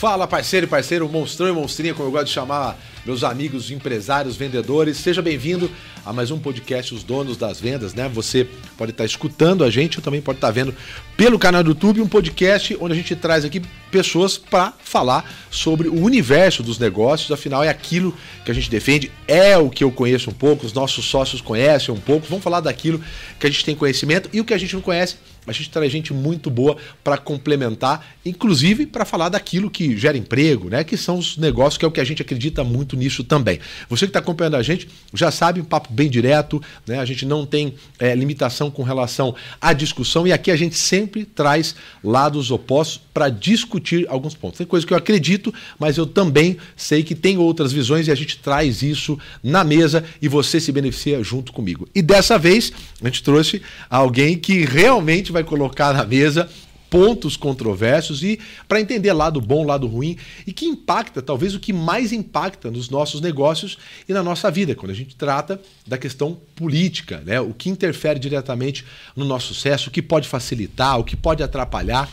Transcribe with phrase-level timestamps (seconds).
[0.00, 2.74] Fala, parceiro e parceiro, monstrão e monstrinha, como eu gosto de chamar
[3.04, 4.96] meus amigos empresários, vendedores.
[4.98, 5.70] Seja bem-vindo
[6.04, 8.08] a mais um podcast Os Donos das Vendas, né?
[8.08, 8.46] Você
[8.76, 10.74] pode estar escutando a gente ou também pode estar vendo
[11.16, 15.88] pelo canal do YouTube um podcast onde a gente traz aqui pessoas para falar sobre
[15.88, 17.30] o universo dos negócios.
[17.30, 20.72] Afinal, é aquilo que a gente defende, é o que eu conheço um pouco, os
[20.72, 22.26] nossos sócios conhecem um pouco.
[22.28, 23.02] Vamos falar daquilo
[23.38, 25.90] que a gente tem conhecimento e o que a gente não conhece a gente traz
[25.90, 30.84] gente muito boa para complementar, inclusive para falar daquilo que gera emprego, né?
[30.84, 33.60] Que são os negócios, que é o que a gente acredita muito nisso também.
[33.88, 36.98] Você que está acompanhando a gente já sabe um papo bem direto, né?
[36.98, 41.24] A gente não tem é, limitação com relação à discussão e aqui a gente sempre
[41.24, 44.58] traz lados opostos para discutir alguns pontos.
[44.58, 48.14] Tem coisa que eu acredito, mas eu também sei que tem outras visões e a
[48.14, 51.88] gente traz isso na mesa e você se beneficia junto comigo.
[51.94, 56.48] E dessa vez a gente trouxe alguém que realmente vai colocar na mesa
[56.90, 58.38] pontos controversos e
[58.68, 62.90] para entender lado bom, lado ruim e que impacta, talvez o que mais impacta nos
[62.90, 67.40] nossos negócios e na nossa vida, quando a gente trata da questão política, né?
[67.40, 72.10] O que interfere diretamente no nosso sucesso, o que pode facilitar, o que pode atrapalhar.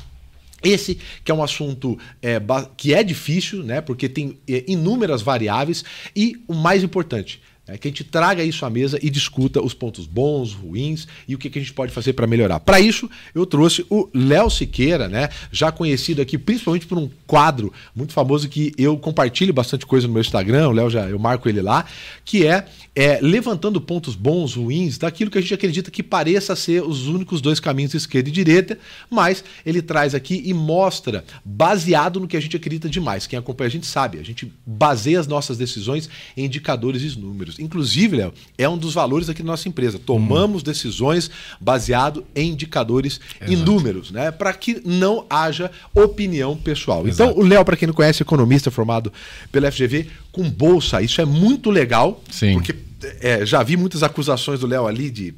[0.63, 2.41] Esse que é um assunto é,
[2.75, 3.81] que é difícil, né?
[3.81, 5.83] Porque tem é, inúmeras variáveis
[6.15, 9.73] e o mais importante, é que a gente traga isso à mesa e discuta os
[9.73, 12.61] pontos bons, ruins e o que, a gente pode fazer para melhorar.
[12.61, 15.29] Para isso, eu trouxe o Léo Siqueira, né?
[15.51, 20.13] Já conhecido aqui principalmente por um quadro muito famoso que eu compartilho bastante coisa no
[20.13, 21.85] meu Instagram, o Léo já eu marco ele lá,
[22.23, 26.83] que é, é levantando pontos bons, ruins, daquilo que a gente acredita que pareça ser
[26.83, 28.79] os únicos dois caminhos, esquerda e direita,
[29.09, 33.27] mas ele traz aqui e mostra, baseado no que a gente acredita demais.
[33.27, 37.56] Quem acompanha a gente sabe, a gente baseia as nossas decisões em indicadores e números.
[37.59, 39.99] Inclusive, Léo, é um dos valores aqui da nossa empresa.
[39.99, 40.65] Tomamos hum.
[40.65, 43.51] decisões baseado em indicadores Exato.
[43.51, 44.31] e números, né?
[44.31, 46.99] Para que não haja opinião pessoal.
[46.99, 47.31] Então, Exato.
[47.31, 49.11] Então, o Léo, para quem não conhece, é economista formado
[49.51, 51.01] pela FGV, com bolsa.
[51.01, 52.53] Isso é muito legal, Sim.
[52.53, 52.75] porque
[53.21, 55.33] é, já vi muitas acusações do Léo ali de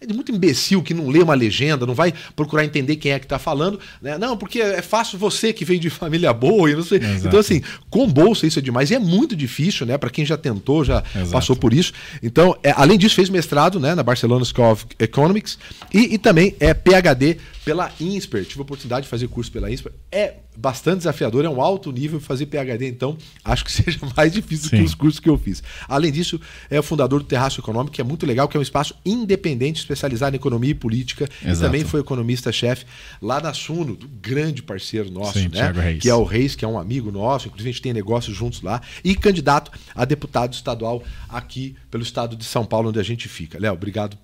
[0.00, 3.24] é muito imbecil que não lê uma legenda, não vai procurar entender quem é que
[3.24, 3.78] está falando.
[4.00, 4.18] Né?
[4.18, 6.98] Não, porque é fácil você que veio de família boa e não sei.
[6.98, 7.28] Exato.
[7.28, 8.90] Então, assim, com bolsa isso é demais.
[8.90, 9.98] E é muito difícil, né?
[9.98, 11.30] Para quem já tentou, já Exato.
[11.30, 11.92] passou por isso.
[12.22, 15.58] Então, é, além disso, fez mestrado né, na Barcelona School of Economics
[15.92, 18.44] e, e também é PhD pela INSPER.
[18.44, 19.92] Tive a oportunidade de fazer curso pela INSPER.
[20.10, 24.68] É bastante desafiador, é um alto nível fazer PhD, então acho que seja mais difícil
[24.68, 24.78] Sim.
[24.78, 25.62] que os cursos que eu fiz.
[25.88, 28.62] Além disso, é o fundador do Terraço Econômico, que é muito legal, que é um
[28.62, 31.28] espaço independente, especializado em economia e política.
[31.42, 31.58] Exato.
[31.58, 32.84] E também foi economista-chefe
[33.20, 35.96] lá na Suno, do grande parceiro nosso, Sim, né?
[36.00, 38.60] Que é o Reis, que é um amigo nosso, inclusive a gente tem negócios juntos
[38.62, 43.28] lá, e candidato a deputado estadual aqui pelo estado de São Paulo, onde a gente
[43.28, 43.58] fica.
[43.58, 44.18] Léo, obrigado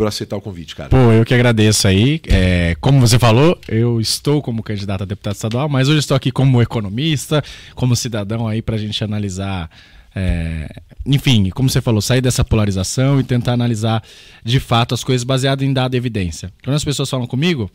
[0.00, 0.88] por aceitar o convite, cara.
[0.88, 2.22] Pô, eu que agradeço aí.
[2.26, 6.30] É, como você falou, eu estou como candidato a deputado estadual, mas hoje estou aqui
[6.30, 7.44] como economista,
[7.74, 9.70] como cidadão aí para a gente analisar.
[10.16, 10.66] É,
[11.04, 14.02] enfim, como você falou, sair dessa polarização e tentar analisar
[14.42, 16.50] de fato as coisas baseado em dado e evidência.
[16.64, 17.70] Quando as pessoas falam comigo,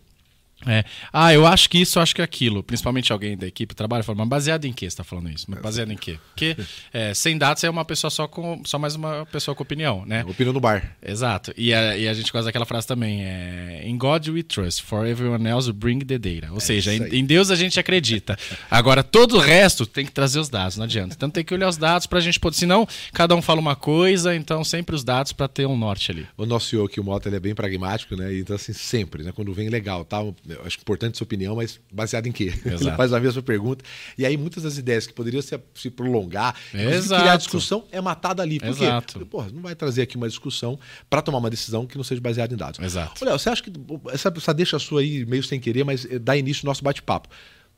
[0.66, 0.84] é.
[1.12, 2.64] Ah, eu acho que isso, eu acho que aquilo.
[2.64, 5.46] Principalmente alguém da equipe trabalha fala, mas baseado em que você está falando isso?
[5.48, 6.18] Mas baseado em quê?
[6.30, 6.58] Porque
[6.94, 8.62] é, sem dados é uma pessoa só com.
[8.66, 10.24] só mais uma pessoa com opinião, né?
[10.26, 10.96] Opinião no bar.
[11.02, 11.54] Exato.
[11.58, 15.06] E a, e a gente gosta daquela frase também: é, In God we trust, for
[15.06, 16.52] everyone else bring the data.
[16.52, 18.38] Ou é seja, em, em, Deus a gente acredita.
[18.70, 21.16] Agora, todo o resto tem que trazer os dados, não adianta.
[21.16, 22.56] Então tem que olhar os dados para a gente poder.
[22.56, 26.28] Senão, cada um fala uma coisa, então sempre os dados para ter um norte ali.
[26.38, 28.36] O nosso CEO aqui, o Mota, ele é bem pragmático, né?
[28.38, 29.32] Então, assim, sempre, né?
[29.34, 30.20] Quando vem legal, tá?
[30.64, 32.54] Acho importante sua opinião, mas baseado em quê?
[32.66, 32.84] Exato.
[32.84, 33.84] Ele faz a mesma pergunta.
[34.18, 38.60] E aí muitas das ideias que poderiam se, se prolongar, criar discussão, é matada ali.
[38.60, 39.20] Por Exato.
[39.20, 39.26] quê?
[39.26, 40.80] Porra, não vai trazer aqui uma discussão
[41.10, 42.80] para tomar uma decisão que não seja baseada em dados.
[42.80, 43.24] Exato.
[43.24, 43.72] Olha, você acha que
[44.12, 47.30] essa, essa deixa sua aí meio sem querer, mas eh, dá início ao nosso bate-papo.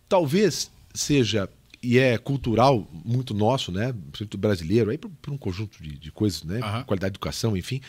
[0.08, 1.50] Talvez seja
[1.82, 3.94] e é cultural muito nosso, né,
[4.38, 6.84] brasileiro, aí por, por um conjunto de, de coisas, né, uhum.
[6.84, 7.82] qualidade de educação, enfim,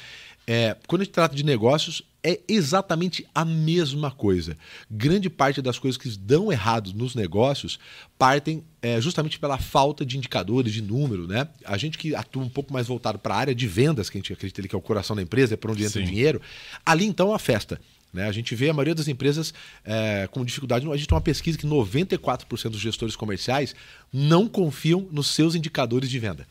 [0.46, 4.56] é, quando a gente trata de negócios, é exatamente a mesma coisa.
[4.90, 7.78] Grande parte das coisas que dão errado nos negócios
[8.18, 11.26] partem é, justamente pela falta de indicadores, de número.
[11.26, 11.48] Né?
[11.64, 14.20] A gente que atua um pouco mais voltado para a área de vendas, que a
[14.20, 16.06] gente acredita que é o coração da empresa, é para onde entra Sim.
[16.06, 16.40] o dinheiro,
[16.84, 17.80] ali então é a festa.
[18.12, 18.26] Né?
[18.26, 19.54] A gente vê a maioria das empresas
[19.84, 20.90] é, com dificuldade.
[20.90, 23.74] A gente tem uma pesquisa que 94% dos gestores comerciais
[24.12, 26.46] não confiam nos seus indicadores de venda.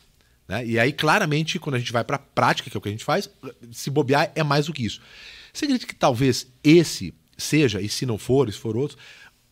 [0.48, 0.66] Né?
[0.66, 2.92] E aí, claramente, quando a gente vai para a prática, que é o que a
[2.92, 3.28] gente faz,
[3.70, 5.00] se bobear é mais do que isso.
[5.58, 8.96] Você acredita que talvez esse seja, e se não for, se for outro,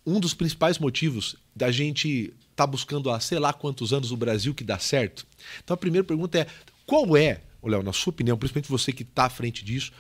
[0.07, 4.17] um dos principais motivos da gente estar tá buscando há sei lá quantos anos o
[4.17, 5.27] Brasil que dá certo?
[5.65, 6.47] Então a primeira pergunta é:
[6.87, 9.91] qual é, Léo, na sua opinião, principalmente você que está à frente disso,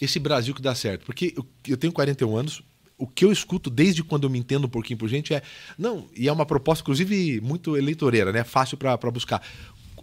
[0.00, 1.04] esse Brasil que dá certo?
[1.04, 2.62] Porque eu, eu tenho 41 anos,
[2.96, 5.42] o que eu escuto desde quando eu me entendo um pouquinho por gente é.
[5.76, 8.42] Não, e é uma proposta, inclusive, muito eleitoreira, né?
[8.42, 9.46] Fácil para buscar.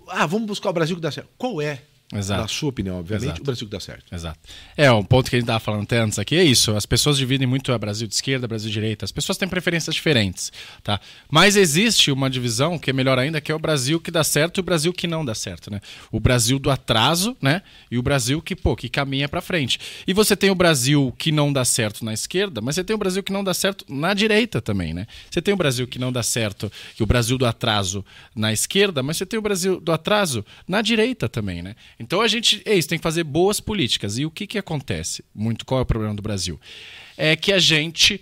[0.09, 1.29] Ah, vamos buscar o Brasil que dá certo.
[1.39, 1.81] Qual é
[2.11, 2.41] Exato.
[2.41, 3.41] Na sua opinião, obviamente, Exato.
[3.41, 4.15] o Brasil que dá certo.
[4.15, 4.39] Exato.
[4.75, 6.75] É, um ponto que a gente estava falando até antes aqui é isso.
[6.75, 9.05] As pessoas dividem muito a Brasil de esquerda, Brasil de direita.
[9.05, 10.51] As pessoas têm preferências diferentes,
[10.81, 10.99] tá?
[11.29, 14.57] Mas existe uma divisão que é melhor ainda, que é o Brasil que dá certo
[14.57, 15.79] e o Brasil que não dá certo, né?
[16.11, 17.61] O Brasil do atraso, né?
[17.91, 19.79] E o Brasil que, pô, que caminha para frente.
[20.07, 22.99] E você tem o Brasil que não dá certo na esquerda, mas você tem o
[22.99, 25.05] Brasil que não dá certo na direita também, né?
[25.29, 28.03] Você tem o Brasil que não dá certo, que o Brasil do atraso
[28.35, 31.75] na esquerda, mas você tem o Brasil do atraso na direita também, né?
[31.99, 34.17] Então a gente, é isso, tem que fazer boas políticas.
[34.17, 35.23] E o que, que acontece?
[35.35, 36.59] Muito qual é o problema do Brasil?
[37.17, 38.21] É que a gente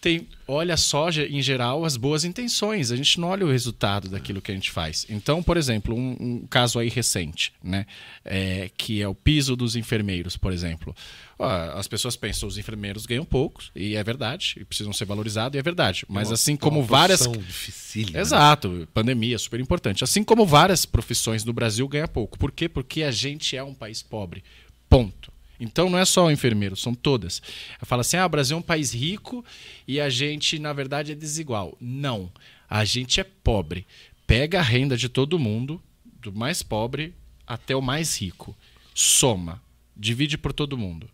[0.00, 2.92] tem, olha só, em geral, as boas intenções.
[2.92, 5.06] A gente não olha o resultado daquilo que a gente faz.
[5.08, 7.86] Então, por exemplo, um, um caso aí recente, né?
[8.24, 10.94] É, que é o piso dos enfermeiros, por exemplo.
[11.38, 15.58] As pessoas pensam os enfermeiros ganham poucos, e é verdade, e precisam ser valorizados, e
[15.58, 16.04] é verdade.
[16.08, 17.26] Mas uma, assim como várias.
[17.26, 18.86] Dificílima, Exato, né?
[18.94, 20.04] pandemia, super importante.
[20.04, 22.38] Assim como várias profissões no Brasil ganham pouco.
[22.38, 22.68] Por quê?
[22.68, 24.44] Porque a gente é um país pobre.
[24.88, 25.31] Ponto.
[25.58, 27.40] Então não é só o enfermeiro, são todas.
[27.80, 29.44] Eu falo assim: ah, o Brasil é um país rico
[29.86, 31.76] e a gente, na verdade, é desigual.
[31.80, 32.30] Não.
[32.68, 33.86] A gente é pobre.
[34.26, 37.14] Pega a renda de todo mundo, do mais pobre
[37.46, 38.56] até o mais rico.
[38.94, 39.62] Soma.
[39.96, 41.08] Divide por todo mundo.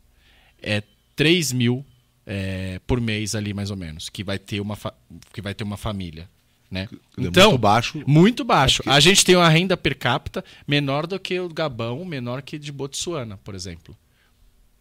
[0.63, 0.83] É
[1.17, 1.85] 3 mil
[2.25, 4.77] é, por mês ali, mais ou menos, que vai ter uma,
[5.33, 6.29] que vai ter uma família.
[6.71, 6.87] Né?
[7.17, 8.05] Então, muito baixo.
[8.07, 8.83] Muito baixo.
[8.87, 12.71] A gente tem uma renda per capita menor do que o Gabão, menor que de
[12.71, 13.97] Botsuana, por exemplo.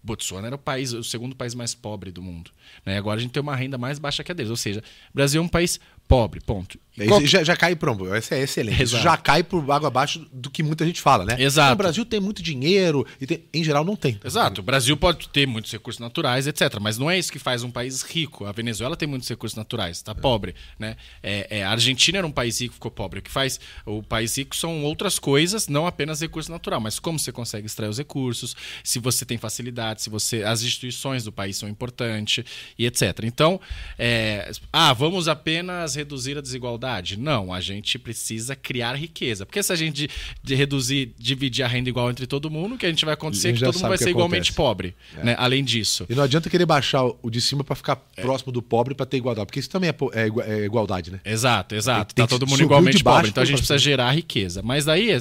[0.07, 2.50] Botsuana era o país, o segundo país mais pobre do mundo.
[2.86, 2.98] Né?
[2.98, 4.50] Agora a gente tem uma renda mais baixa que a deles.
[4.50, 6.80] Ou seja, o Brasil é um país pobre, ponto.
[7.06, 7.24] Qual...
[7.25, 8.81] Já, já cai pronto, esse é excelente.
[8.81, 11.36] Isso já cai por água abaixo do que muita gente fala, né?
[11.39, 11.74] Exato.
[11.74, 13.44] o Brasil tem muito dinheiro, e tem...
[13.54, 14.19] em geral não tem.
[14.24, 14.62] Exato.
[14.62, 16.80] O Brasil pode ter muitos recursos naturais, etc.
[16.81, 18.45] Mas não é isso que faz um país rico.
[18.45, 20.15] A Venezuela tem muitos recursos naturais, está é.
[20.15, 20.56] pobre.
[20.80, 20.95] Né?
[21.21, 23.19] É, é, a Argentina era um país rico, ficou pobre.
[23.19, 27.19] O que faz o país rico são outras coisas, não apenas recurso natural, mas como
[27.19, 30.44] você consegue extrair os recursos, se você tem facilidade, se você.
[30.44, 32.44] As instituições do país são importantes
[32.77, 33.19] e etc.
[33.24, 33.59] Então,
[34.00, 37.17] é, ah, vamos apenas reduzir a desigualdade?
[37.17, 39.45] Não, a gente precisa criar riqueza.
[39.45, 40.09] Porque se a gente
[40.41, 43.49] de reduzir, dividir a renda igual entre todo mundo, o que a gente vai acontecer
[43.49, 44.95] é que todo mundo vai ser igualmente pobre.
[45.17, 45.23] É.
[45.23, 45.35] Né?
[45.38, 46.05] Além disso.
[46.09, 48.21] E não adianta querer baixar o de cima para ficar é.
[48.21, 49.47] próximo do pobre para ter igualdade.
[49.47, 51.19] Porque isso também é, é, é igualdade, né?
[51.25, 52.15] Exato, exato.
[52.15, 53.29] Tem, tá todo mundo igualmente pobre.
[53.29, 54.61] Então a gente precisa gerar riqueza.
[54.61, 55.19] Mas daí, é,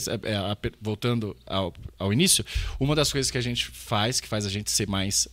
[0.81, 2.45] voltando ao, ao início,
[2.79, 5.29] uma das coisas que a gente faz, que faz a gente ser mais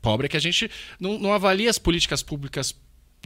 [0.00, 0.70] pobre, é que a gente
[1.00, 2.74] não, não avalia as políticas públicas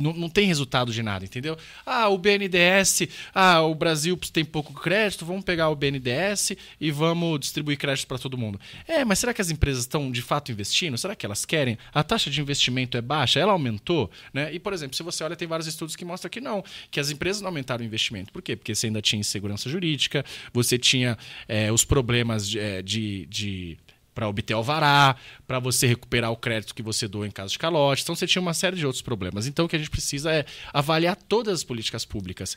[0.00, 1.56] não, não tem resultado de nada, entendeu?
[1.84, 7.40] Ah, o BNDES, ah, o Brasil tem pouco crédito, vamos pegar o BNDES e vamos
[7.40, 8.60] distribuir crédito para todo mundo.
[8.86, 10.96] É, mas será que as empresas estão de fato investindo?
[10.96, 11.78] Será que elas querem?
[11.92, 13.40] A taxa de investimento é baixa?
[13.40, 14.10] Ela aumentou?
[14.32, 14.52] Né?
[14.52, 17.10] E, por exemplo, se você olha, tem vários estudos que mostram que não, que as
[17.10, 18.32] empresas não aumentaram o investimento.
[18.32, 18.56] Por quê?
[18.56, 21.16] Porque você ainda tinha insegurança jurídica, você tinha
[21.46, 23.78] é, os problemas de, eh, de, de
[24.18, 25.14] para obter alvará,
[25.46, 28.02] para você recuperar o crédito que você doou em caso de calote.
[28.02, 29.46] Então você tinha uma série de outros problemas.
[29.46, 32.56] Então o que a gente precisa é avaliar todas as políticas públicas.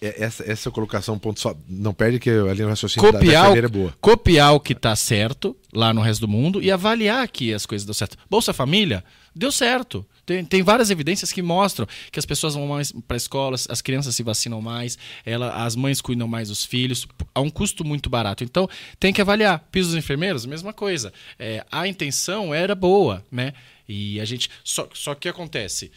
[0.00, 1.56] É, essa, essa colocação, ponto só.
[1.68, 3.92] Não perde que a linha do raciocínio copiar, da, da é boa.
[4.00, 7.84] Copiar o que está certo lá no resto do mundo e avaliar que as coisas
[7.84, 8.16] dão certo.
[8.30, 9.02] Bolsa Família
[9.34, 10.06] deu certo.
[10.28, 14.14] Tem, tem várias evidências que mostram que as pessoas vão mais para escolas, as crianças
[14.14, 18.44] se vacinam mais, ela, as mães cuidam mais dos filhos, a um custo muito barato.
[18.44, 18.68] Então,
[19.00, 19.66] tem que avaliar.
[19.72, 21.14] Pisos enfermeiros, mesma coisa.
[21.38, 23.54] É, a intenção era boa, né?
[23.88, 24.50] E a gente.
[24.62, 25.90] Só, só que acontece.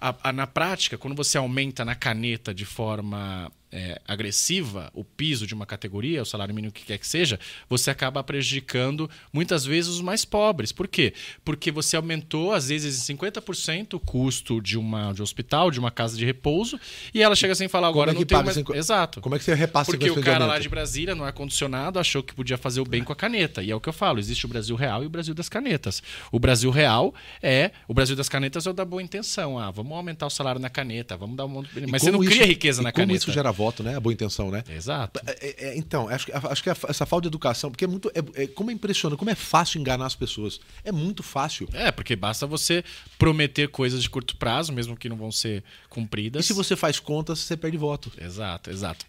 [0.00, 5.48] A, a, na prática, quando você aumenta na caneta de forma é, agressiva o piso
[5.48, 9.90] de uma categoria, o salário mínimo que quer que seja, você acaba prejudicando muitas vezes
[9.90, 10.70] os mais pobres.
[10.70, 11.12] Por quê?
[11.44, 15.80] Porque você aumentou, às vezes, em 50% o custo de, uma, de um hospital, de
[15.80, 16.78] uma casa de repouso,
[17.12, 18.54] e ela chega sem falar agora é não tem mais...
[18.54, 18.76] Cinqu...
[18.76, 19.20] Exato.
[19.20, 22.22] Como é que você repassa Porque o cara lá de Brasília, não é condicionado, achou
[22.22, 23.60] que podia fazer o bem com a caneta.
[23.60, 26.00] E é o que eu falo, existe o Brasil real e o Brasil das canetas.
[26.30, 27.12] O Brasil real
[27.42, 27.72] é...
[27.88, 29.58] O Brasil das canetas é o da boa intenção.
[29.58, 31.70] Ah, vamos aumentar o salário na caneta, vamos dar um monte...
[31.88, 33.18] Mas você não isso, cria riqueza na como caneta.
[33.18, 33.96] isso gera voto, né?
[33.96, 34.62] A boa intenção, né?
[34.68, 35.20] Exato.
[35.26, 38.10] É, é, então, acho, acho que essa falta de educação, porque é muito.
[38.14, 40.60] É, é, como é impressionante, como é fácil enganar as pessoas.
[40.84, 41.68] É muito fácil.
[41.72, 42.84] É, porque basta você
[43.18, 46.44] prometer coisas de curto prazo, mesmo que não vão ser cumpridas.
[46.44, 48.12] E se você faz contas, você perde voto.
[48.20, 49.06] Exato, exato.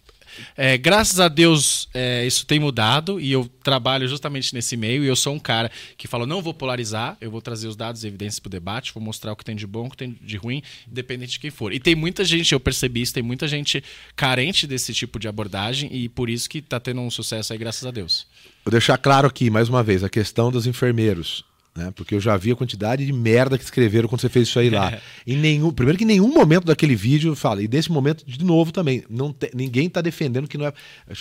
[0.56, 5.06] É, graças a Deus é, isso tem mudado e eu trabalho justamente nesse meio e
[5.06, 8.06] eu sou um cara que fala não vou polarizar, eu vou trazer os dados e
[8.06, 10.36] evidências para o debate, vou mostrar o que tem de bom, o que tem de
[10.36, 11.72] ruim, independente de quem for.
[11.72, 13.82] E tem muita gente, eu percebi isso, tem muita gente
[14.14, 17.84] carente desse tipo de abordagem e por isso que está tendo um sucesso aí, graças
[17.84, 18.26] a Deus.
[18.64, 21.44] Vou deixar claro aqui, mais uma vez, a questão dos enfermeiros
[21.76, 21.92] né?
[21.94, 24.70] Porque eu já vi a quantidade de merda que escreveram quando você fez isso aí
[24.70, 24.98] lá.
[25.26, 28.72] em nenhum, primeiro que em nenhum momento daquele vídeo fala, e desse momento de novo
[28.72, 30.72] também, não te, ninguém tá defendendo que não é,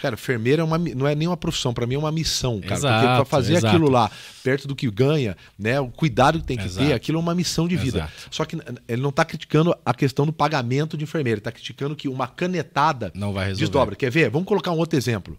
[0.01, 2.75] cara, enfermeira é uma, não é nem uma profissão, para mim é uma missão, cara,
[2.75, 3.67] Exato, porque para fazer exato.
[3.67, 4.09] aquilo lá
[4.43, 6.87] perto do que ganha, né, o cuidado que tem que Exato.
[6.87, 8.09] ter, aquilo é uma missão de vida.
[8.29, 8.57] Só que
[8.87, 12.27] ele não tá criticando a questão do pagamento de enfermeira, ele tá criticando que uma
[12.27, 13.65] canetada Não vai resolver.
[13.65, 13.95] desdobra.
[13.95, 14.29] Quer ver?
[14.29, 15.37] Vamos colocar um outro exemplo.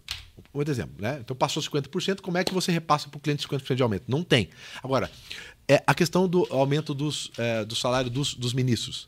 [0.57, 1.19] Outro exemplo, né?
[1.21, 4.05] Então passou 50%, como é que você repassa para o cliente 50% de aumento?
[4.07, 4.49] Não tem.
[4.81, 5.09] Agora,
[5.67, 9.07] é a questão do aumento dos, é, do salário dos, dos ministros.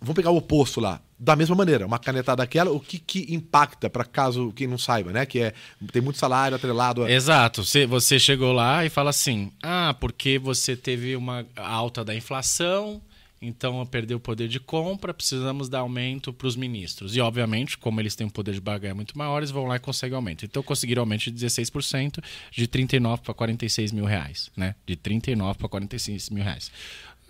[0.00, 1.00] Vamos pegar o oposto lá.
[1.16, 5.12] Da mesma maneira, uma canetada daquela, o que, que impacta, para caso quem não saiba,
[5.12, 5.24] né?
[5.24, 5.54] Que é
[5.92, 7.10] tem muito salário atrelado a.
[7.10, 7.62] Exato.
[7.88, 13.00] Você chegou lá e fala assim: ah, porque você teve uma alta da inflação,
[13.42, 17.16] então perdeu o poder de compra, precisamos dar aumento para os ministros.
[17.16, 19.78] E, obviamente, como eles têm um poder de barganha muito maior, eles vão lá e
[19.78, 20.44] conseguem aumento.
[20.44, 24.50] Então, conseguiram aumento de 16%, de 39 para 46 mil reais.
[24.54, 24.74] Né?
[24.84, 26.70] De 39 para 46 mil reais.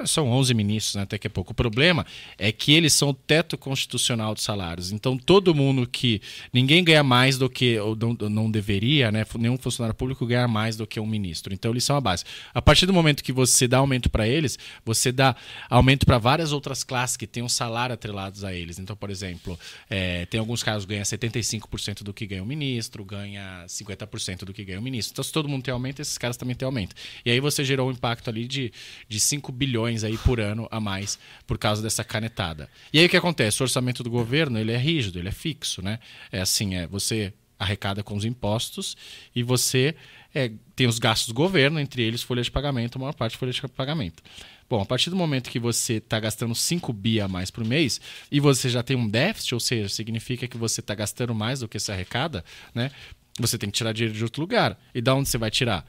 [0.07, 1.02] São 11 ministros, né?
[1.02, 1.52] até que é pouco.
[1.52, 2.07] O problema
[2.38, 4.92] é que eles são o teto constitucional de salários.
[4.92, 6.21] Então, todo mundo que.
[6.52, 7.78] Ninguém ganha mais do que.
[7.78, 9.25] Ou não, não deveria, né?
[9.38, 11.52] Nenhum funcionário público ganhar mais do que um ministro.
[11.52, 12.25] Então, eles são a base.
[12.54, 15.35] A partir do momento que você dá aumento para eles, você dá
[15.69, 18.78] aumento para várias outras classes que têm um salário atrelados a eles.
[18.78, 23.04] Então, por exemplo, é, tem alguns casos que ganha 75% do que ganha o ministro,
[23.04, 25.12] ganha 50% do que ganha o ministro.
[25.12, 26.95] Então, se todo mundo tem aumento, esses caras também têm aumento.
[27.25, 28.73] E aí você gerou um impacto ali de,
[29.09, 32.68] de 5 bilhões aí por ano a mais por causa dessa canetada.
[32.92, 33.62] E aí o que acontece?
[33.62, 35.99] O orçamento do governo ele é rígido, ele é fixo, né?
[36.30, 38.97] É assim, é você arrecada com os impostos
[39.37, 39.94] e você
[40.35, 43.52] é, tem os gastos do governo, entre eles folha de pagamento, a maior parte folha
[43.52, 44.23] de pagamento.
[44.68, 48.00] Bom, a partir do momento que você está gastando 5 bi a mais por mês
[48.30, 51.68] e você já tem um déficit, ou seja, significa que você está gastando mais do
[51.68, 52.90] que se arrecada, né?
[53.38, 54.78] Você tem que tirar dinheiro de outro lugar.
[54.94, 55.85] E da onde você vai tirar?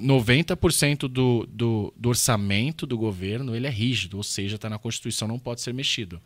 [0.00, 5.26] 90% do, do, do orçamento do governo ele é rígido, ou seja, está na Constituição,
[5.26, 6.20] não pode ser mexido.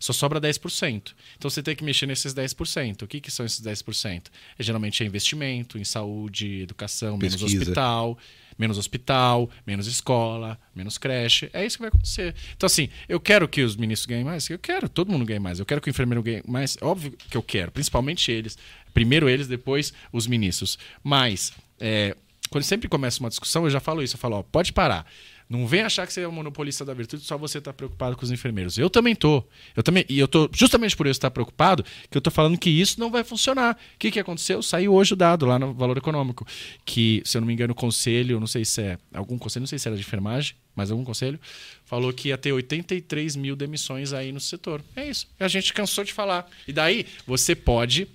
[0.00, 1.12] Só sobra 10%.
[1.36, 3.02] Então você tem que mexer nesses 10%.
[3.02, 4.28] O que, que são esses 10%?
[4.58, 7.62] É, geralmente é investimento em saúde, educação, menos Pesquisa.
[7.62, 8.18] hospital,
[8.58, 11.50] menos hospital, menos escola, menos creche.
[11.52, 12.34] É isso que vai acontecer.
[12.56, 14.48] Então, assim, eu quero que os ministros ganhem mais?
[14.48, 15.58] Eu quero, todo mundo ganhe mais.
[15.58, 16.78] Eu quero que o enfermeiro ganhe mais?
[16.80, 18.56] Óbvio que eu quero, principalmente eles.
[18.94, 20.78] Primeiro eles, depois os ministros.
[21.04, 22.16] Mas, é,
[22.50, 24.16] quando sempre começa uma discussão, eu já falo isso.
[24.16, 25.06] Eu falo, ó, pode parar.
[25.48, 28.22] Não vem achar que você é o monopolista da virtude, só você está preocupado com
[28.22, 28.76] os enfermeiros.
[28.76, 29.42] Eu também tô.
[29.74, 32.68] Eu também, e eu tô justamente por eu estar preocupado que eu tô falando que
[32.68, 33.74] isso não vai funcionar.
[33.94, 34.62] O que, que aconteceu?
[34.62, 36.46] Saiu hoje o dado lá no Valor Econômico,
[36.84, 39.68] que, se eu não me engano, o conselho, não sei se é algum conselho, não
[39.68, 41.40] sei se era de enfermagem, mas algum conselho,
[41.86, 44.82] falou que ia ter 83 mil demissões aí no setor.
[44.94, 45.26] É isso.
[45.40, 46.46] A gente cansou de falar.
[46.66, 48.06] E daí você pode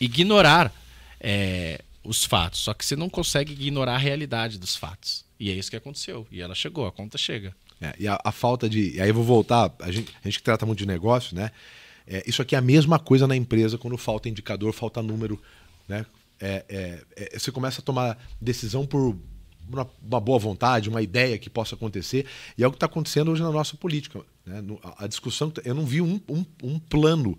[0.00, 0.72] ignorar
[1.18, 5.24] é, os fatos, só que você não consegue ignorar a realidade dos fatos.
[5.38, 6.26] E é isso que aconteceu.
[6.30, 7.54] E ela chegou, a conta chega.
[7.80, 9.00] É, e a, a, falta de.
[9.00, 11.50] Aí eu vou voltar, a gente, a gente que trata muito de negócio, né?
[12.06, 15.40] É, isso aqui é a mesma coisa na empresa quando falta indicador, falta número,
[15.88, 16.06] né?
[16.40, 16.64] É,
[17.16, 19.16] é, você começa a tomar decisão por
[19.68, 23.30] uma, uma, boa vontade, uma ideia que possa acontecer, e é o que está acontecendo
[23.30, 24.20] hoje na nossa política.
[24.44, 24.62] Né?
[24.82, 27.38] A, a, discussão, eu não vi um, um, um plano,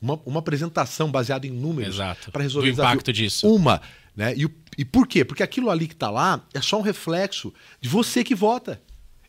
[0.00, 1.98] uma, uma, apresentação baseada em números
[2.32, 3.52] para resolver o impacto disso.
[3.52, 3.80] Uma.
[4.16, 4.34] Né?
[4.36, 5.24] E, e por quê?
[5.24, 8.80] Porque aquilo ali que está lá é só um reflexo de você que vota.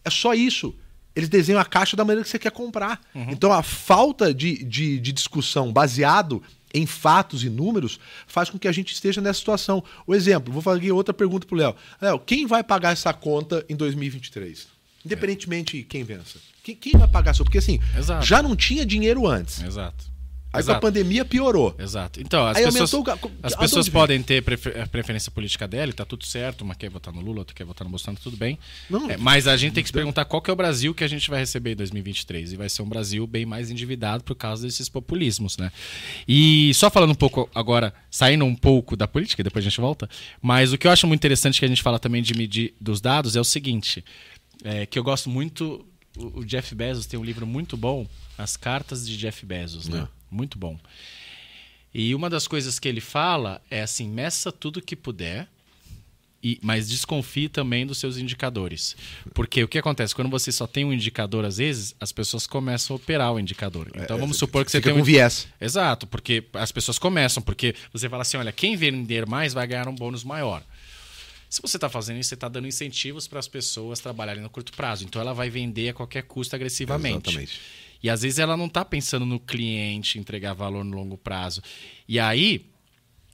[0.04, 0.76] É só isso.
[1.16, 3.02] Eles desenham a caixa da maneira que você quer comprar.
[3.14, 3.32] Uhum.
[3.32, 8.68] Então a falta de, de, de, discussão baseado em fatos e números faz com que
[8.68, 9.84] a gente esteja nessa situação.
[10.06, 11.76] O exemplo, vou fazer outra pergunta para o Léo.
[12.02, 14.68] Léo, quem vai pagar essa conta em 2023?
[15.06, 16.38] Independentemente de quem vença.
[16.62, 17.44] Quem, quem vai pagar isso?
[17.44, 18.26] Porque assim, Exato.
[18.26, 19.62] já não tinha dinheiro antes.
[19.62, 20.15] Exato.
[20.56, 20.80] Aí Exato.
[20.80, 21.76] com a pandemia piorou.
[21.78, 22.20] Exato.
[22.22, 25.94] Então, as Aí pessoas, aumentou as pessoas podem ter prefer- a preferência política dela, e
[25.94, 26.62] tá tudo certo.
[26.64, 28.58] Uma quer votar no Lula, outra quer votar no Bolsonaro, tudo bem.
[28.90, 31.04] Não, É, mas a gente tem que se perguntar qual que é o Brasil que
[31.04, 32.54] a gente vai receber em 2023.
[32.54, 35.72] E vai ser um Brasil bem mais endividado por causa desses populismos, né?
[36.28, 40.10] E só falando um pouco agora, saindo um pouco da política, depois a gente volta,
[40.42, 43.02] mas o que eu acho muito interessante que a gente fala também de medir dos
[43.02, 44.04] dados é o seguinte,
[44.64, 45.86] é, que eu gosto muito,
[46.18, 48.08] o, o Jeff Bezos tem um livro muito bom,
[48.38, 50.08] As Cartas de Jeff Bezos, né?
[50.36, 50.78] Muito bom.
[51.94, 55.48] E uma das coisas que ele fala é assim: meça tudo que puder,
[56.44, 58.98] e, mas desconfie também dos seus indicadores.
[59.34, 60.14] Porque o que acontece?
[60.14, 63.90] Quando você só tem um indicador, às vezes, as pessoas começam a operar o indicador.
[63.96, 65.04] Então vamos supor que você tem um.
[65.04, 65.48] viés.
[65.60, 69.88] Exato, porque as pessoas começam, porque você fala assim: olha, quem vender mais vai ganhar
[69.88, 70.62] um bônus maior.
[71.50, 74.74] Se você está fazendo isso, você está dando incentivos para as pessoas trabalharem no curto
[74.74, 75.06] prazo.
[75.06, 77.30] Então ela vai vender a qualquer custo agressivamente.
[77.30, 77.62] Exatamente.
[78.02, 81.62] E às vezes ela não está pensando no cliente, entregar valor no longo prazo.
[82.08, 82.66] E aí,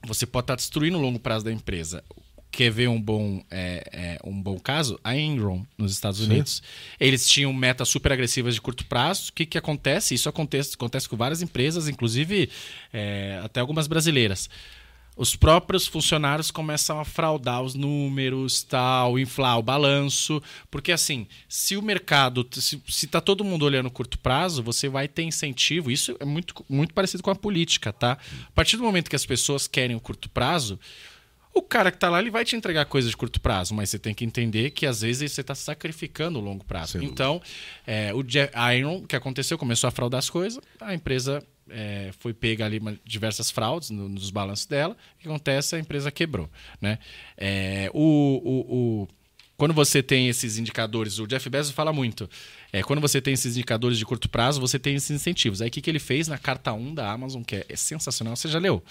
[0.06, 2.02] você pode estar destruindo o longo prazo da empresa.
[2.50, 4.98] quer ver um bom, é, é, um bom caso?
[5.02, 6.62] A Enron, nos Estados Unidos.
[7.00, 9.30] Eles tinham metas super agressivas de curto prazo.
[9.30, 10.14] O que, que acontece?
[10.14, 12.50] Isso acontece, acontece com várias empresas, inclusive
[12.92, 14.50] é, até algumas brasileiras
[15.22, 21.76] os próprios funcionários começam a fraudar os números, tal, inflar o balanço, porque assim, se
[21.76, 25.92] o mercado, se, está todo mundo olhando curto prazo, você vai ter incentivo.
[25.92, 28.18] Isso é muito, muito parecido com a política, tá?
[28.48, 30.76] A partir do momento que as pessoas querem o curto prazo,
[31.54, 34.00] o cara que está lá ele vai te entregar coisas de curto prazo, mas você
[34.00, 36.98] tem que entender que às vezes você está sacrificando o longo prazo.
[36.98, 37.40] Sem então,
[37.86, 38.24] é, o
[38.76, 42.78] Iron, o que aconteceu, começou a fraudar as coisas, a empresa é, foi pega ali
[42.78, 44.96] uma, diversas fraudes no, nos balanços dela.
[45.16, 45.76] O que acontece?
[45.76, 46.48] A empresa quebrou.
[46.80, 46.98] Né?
[47.36, 49.08] É, o, o, o,
[49.56, 52.28] quando você tem esses indicadores, o Jeff Bezos fala muito.
[52.72, 55.62] É, quando você tem esses indicadores de curto prazo, você tem esses incentivos.
[55.62, 58.34] Aí o que, que ele fez na carta 1 da Amazon, que é, é sensacional.
[58.34, 58.82] Você já leu?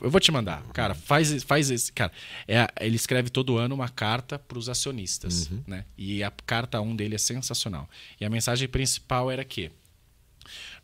[0.00, 0.62] Eu vou te mandar.
[0.74, 1.92] Cara, faz, faz esse.
[1.92, 2.12] Cara,
[2.46, 5.50] é, ele escreve todo ano uma carta para os acionistas.
[5.50, 5.62] Uhum.
[5.66, 5.84] Né?
[5.96, 7.88] E a carta 1 dele é sensacional.
[8.20, 9.70] E a mensagem principal era que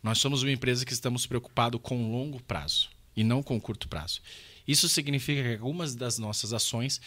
[0.03, 4.21] nós somos uma empresa que estamos preocupados com longo prazo e não com curto prazo.
[4.67, 6.99] Isso significa que algumas das nossas ações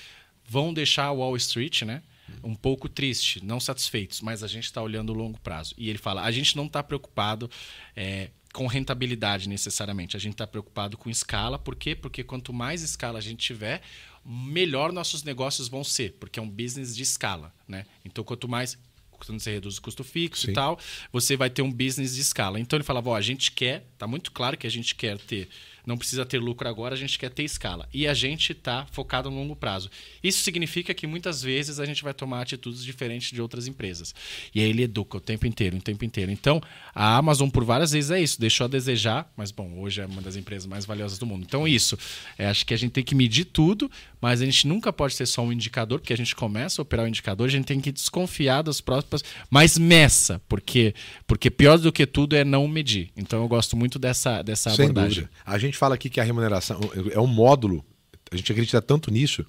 [0.48, 2.02] vão deixar o Wall Street, né?
[2.42, 5.74] Um pouco triste, não satisfeitos, mas a gente está olhando o longo prazo.
[5.76, 7.48] E ele fala: a gente não está preocupado
[7.94, 11.58] é, com rentabilidade necessariamente, a gente está preocupado com escala.
[11.58, 11.94] Por quê?
[11.94, 13.82] Porque quanto mais escala a gente tiver,
[14.24, 17.54] melhor nossos negócios vão ser, porque é um business de escala.
[17.68, 17.86] Né?
[18.04, 18.76] Então, quanto mais
[19.24, 20.50] quando você reduz o custo fixo Sim.
[20.52, 20.78] e tal,
[21.12, 22.60] você vai ter um business de escala.
[22.60, 25.48] Então ele falava, ó, a gente quer, tá muito claro que a gente quer ter
[25.86, 27.88] não precisa ter lucro agora, a gente quer ter escala.
[27.94, 29.88] E a gente está focado no longo prazo.
[30.20, 34.12] Isso significa que muitas vezes a gente vai tomar atitudes diferentes de outras empresas.
[34.52, 36.32] E aí ele educa o tempo inteiro, o tempo inteiro.
[36.32, 36.60] Então,
[36.92, 40.20] a Amazon, por várias vezes, é isso, deixou a desejar, mas bom, hoje é uma
[40.20, 41.44] das empresas mais valiosas do mundo.
[41.46, 41.96] Então, isso.
[42.36, 43.88] É, acho que a gente tem que medir tudo,
[44.20, 47.04] mas a gente nunca pode ser só um indicador, porque a gente começa a operar
[47.04, 50.94] o indicador, a gente tem que desconfiar das próximas, mas meça, porque,
[51.26, 53.10] porque pior do que tudo é não medir.
[53.16, 55.24] Então, eu gosto muito dessa, dessa Sem abordagem.
[55.24, 55.30] Dúvida.
[55.44, 57.84] A gente fala aqui que a remuneração é um módulo,
[58.30, 59.44] a gente acredita tanto nisso,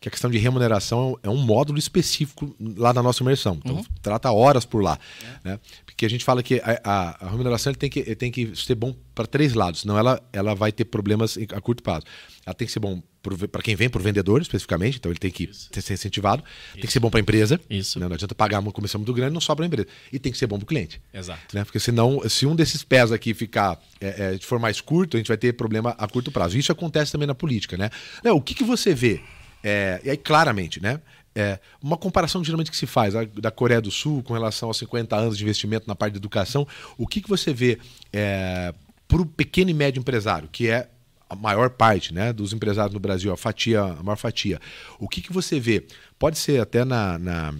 [0.00, 3.58] que a questão de remuneração é um módulo específico lá da nossa imersão.
[3.62, 3.84] Então, uhum.
[4.00, 4.98] trata horas por lá.
[5.44, 5.50] É.
[5.50, 5.60] Né?
[5.84, 8.96] Porque a gente fala que a, a, a remuneração tem, que, tem que ser bom
[9.14, 12.06] para três lados, senão ela, ela vai ter problemas a curto prazo.
[12.46, 15.30] Ela tem que ser bom para quem vem, para o vendedor especificamente, então ele tem
[15.30, 15.68] que Isso.
[15.72, 16.42] ser incentivado.
[16.42, 16.74] Isso.
[16.74, 17.60] Tem que ser bom para a empresa.
[17.68, 18.00] Isso.
[18.00, 18.08] Né?
[18.08, 19.88] Não adianta pagar uma comissão muito grande, não sobra a empresa.
[20.12, 21.00] E tem que ser bom para o cliente.
[21.12, 21.54] Exato.
[21.54, 21.64] Né?
[21.64, 25.28] Porque senão, se um desses pés aqui ficar, é, é, for mais curto, a gente
[25.28, 26.56] vai ter problema a curto prazo.
[26.56, 27.76] Isso acontece também na política.
[27.76, 27.90] Né?
[28.24, 29.20] Não, o que, que você vê?
[29.62, 31.00] É, e aí, claramente, né?
[31.32, 34.78] É, uma comparação geralmente que se faz a, da Coreia do Sul com relação aos
[34.78, 36.66] 50 anos de investimento na parte de educação,
[36.98, 37.78] o que, que você vê
[38.12, 38.74] é,
[39.06, 40.88] para o pequeno e médio empresário, que é
[41.30, 44.60] a maior parte né, dos empresários no Brasil, a fatia, a maior fatia.
[44.98, 45.86] O que, que você vê?
[46.18, 47.54] Pode ser até na, na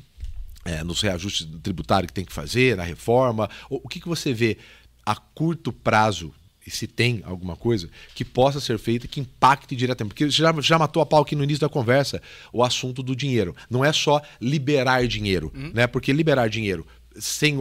[0.65, 3.49] é, nos reajustes tributários que tem que fazer, na reforma.
[3.71, 4.59] O, o que, que você vê
[5.07, 6.35] a curto prazo
[6.67, 10.15] e se tem alguma coisa que possa ser feita que impacte diretamente.
[10.15, 12.21] Porque já, já matou a pau aqui no início da conversa
[12.53, 13.55] o assunto do dinheiro.
[13.71, 15.71] Não é só liberar dinheiro, hum.
[15.73, 15.87] né?
[15.87, 17.57] Porque liberar dinheiro sem,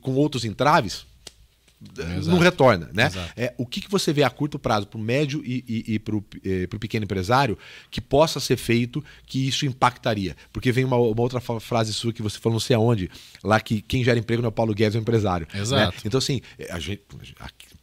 [0.00, 1.06] com outros entraves
[1.98, 2.28] Exato.
[2.28, 3.10] não retorna, né?
[3.36, 5.98] É, o que, que você vê a curto prazo para o médio e, e, e
[5.98, 7.58] para o eh, pequeno empresário
[7.90, 10.36] que possa ser feito que isso impactaria?
[10.52, 13.10] Porque vem uma, uma, outra frase sua que você falou não sei aonde,
[13.42, 15.46] lá que quem gera emprego não é o Paulo Guedes, é o empresário.
[15.52, 15.60] Né?
[15.60, 15.96] Exato.
[15.96, 16.02] Né?
[16.04, 16.40] Então, assim,
[16.70, 17.02] a gente,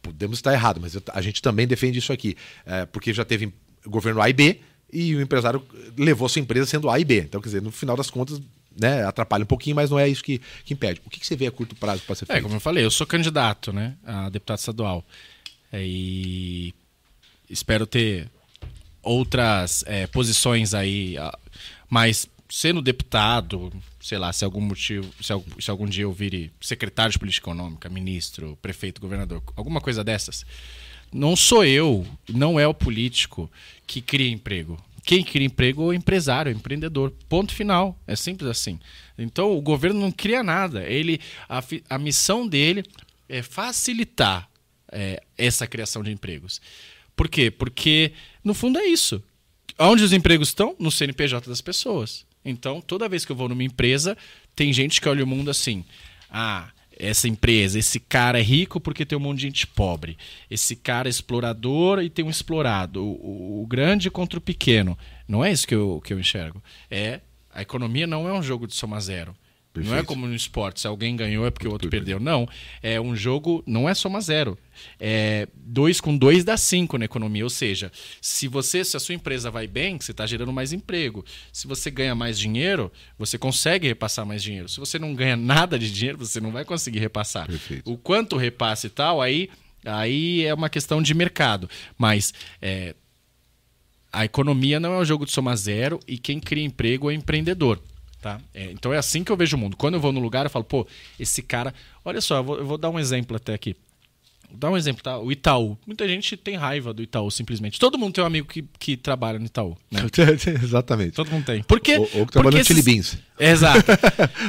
[0.02, 2.36] podemos estar errado, mas a gente também defende isso aqui,
[2.66, 3.52] é, porque já teve
[3.86, 4.60] governo A e B
[4.92, 5.62] e o empresário
[5.96, 7.20] levou sua empresa sendo A e B.
[7.20, 8.40] Então, quer dizer, no final das contas,
[8.78, 11.00] né, atrapalha um pouquinho, mas não é isso que, que impede.
[11.04, 12.38] O que, que você vê a curto prazo para ser feito?
[12.38, 15.04] É, como eu falei, eu sou candidato né, a deputado estadual.
[15.72, 16.74] É, e
[17.48, 18.28] espero ter
[19.02, 21.16] outras é, posições aí,
[21.88, 27.12] mas sendo deputado, sei lá, se algum motivo, se, se algum dia eu vire secretário
[27.12, 30.44] de política econômica, ministro, prefeito, governador, alguma coisa dessas,
[31.12, 33.50] não sou eu, não é o político
[33.86, 34.78] que cria emprego.
[35.10, 37.12] Quem cria emprego é o empresário, é o empreendedor.
[37.28, 38.00] Ponto final.
[38.06, 38.78] É simples assim.
[39.18, 40.84] Então o governo não cria nada.
[40.84, 42.84] Ele, a, a missão dele
[43.28, 44.48] é facilitar
[44.92, 46.60] é, essa criação de empregos.
[47.16, 47.50] Por quê?
[47.50, 48.12] Porque,
[48.44, 49.20] no fundo, é isso.
[49.76, 50.76] Onde os empregos estão?
[50.78, 52.24] No CNPJ das pessoas.
[52.44, 54.16] Então, toda vez que eu vou numa empresa,
[54.54, 55.84] tem gente que olha o mundo assim.
[56.30, 56.70] Ah,
[57.00, 60.18] essa empresa, esse cara é rico porque tem um monte de gente pobre.
[60.50, 63.02] Esse cara é explorador e tem um explorado.
[63.02, 64.96] O, o, o grande contra o pequeno.
[65.26, 66.62] Não é isso que eu, que eu enxergo.
[66.90, 67.20] É
[67.52, 69.34] a economia não é um jogo de soma zero.
[69.72, 69.92] Perfeito.
[69.92, 72.18] Não é como no esporte, se alguém ganhou é porque o outro perdeu.
[72.18, 72.48] Não.
[72.82, 74.58] É um jogo, não é soma zero.
[74.98, 77.44] É dois com dois dá cinco na economia.
[77.44, 81.24] Ou seja, se você, se a sua empresa vai bem, você está gerando mais emprego.
[81.52, 84.68] Se você ganha mais dinheiro, você consegue repassar mais dinheiro.
[84.68, 87.46] Se você não ganha nada de dinheiro, você não vai conseguir repassar.
[87.46, 87.92] Perfeito.
[87.92, 89.48] O quanto repasse e tal, aí,
[89.84, 91.70] aí é uma questão de mercado.
[91.96, 92.96] Mas é,
[94.12, 97.80] a economia não é um jogo de soma zero e quem cria emprego é empreendedor.
[98.20, 98.38] Tá?
[98.52, 99.76] É, então é assim que eu vejo o mundo.
[99.76, 100.86] Quando eu vou no lugar, eu falo, pô,
[101.18, 101.72] esse cara.
[102.04, 103.74] Olha só, eu vou, eu vou dar um exemplo até aqui.
[104.50, 105.18] Vou dar um exemplo, tá?
[105.18, 105.78] O Itaú.
[105.86, 107.78] Muita gente tem raiva do Itaú, simplesmente.
[107.78, 109.76] Todo mundo tem um amigo que, que trabalha no Itaú.
[109.90, 110.00] Né?
[110.62, 111.12] Exatamente.
[111.12, 111.62] Todo mundo tem.
[111.62, 111.96] Por quê?
[111.96, 113.16] Ou, ou que trabalha no Chili Beans.
[113.38, 113.90] Exato.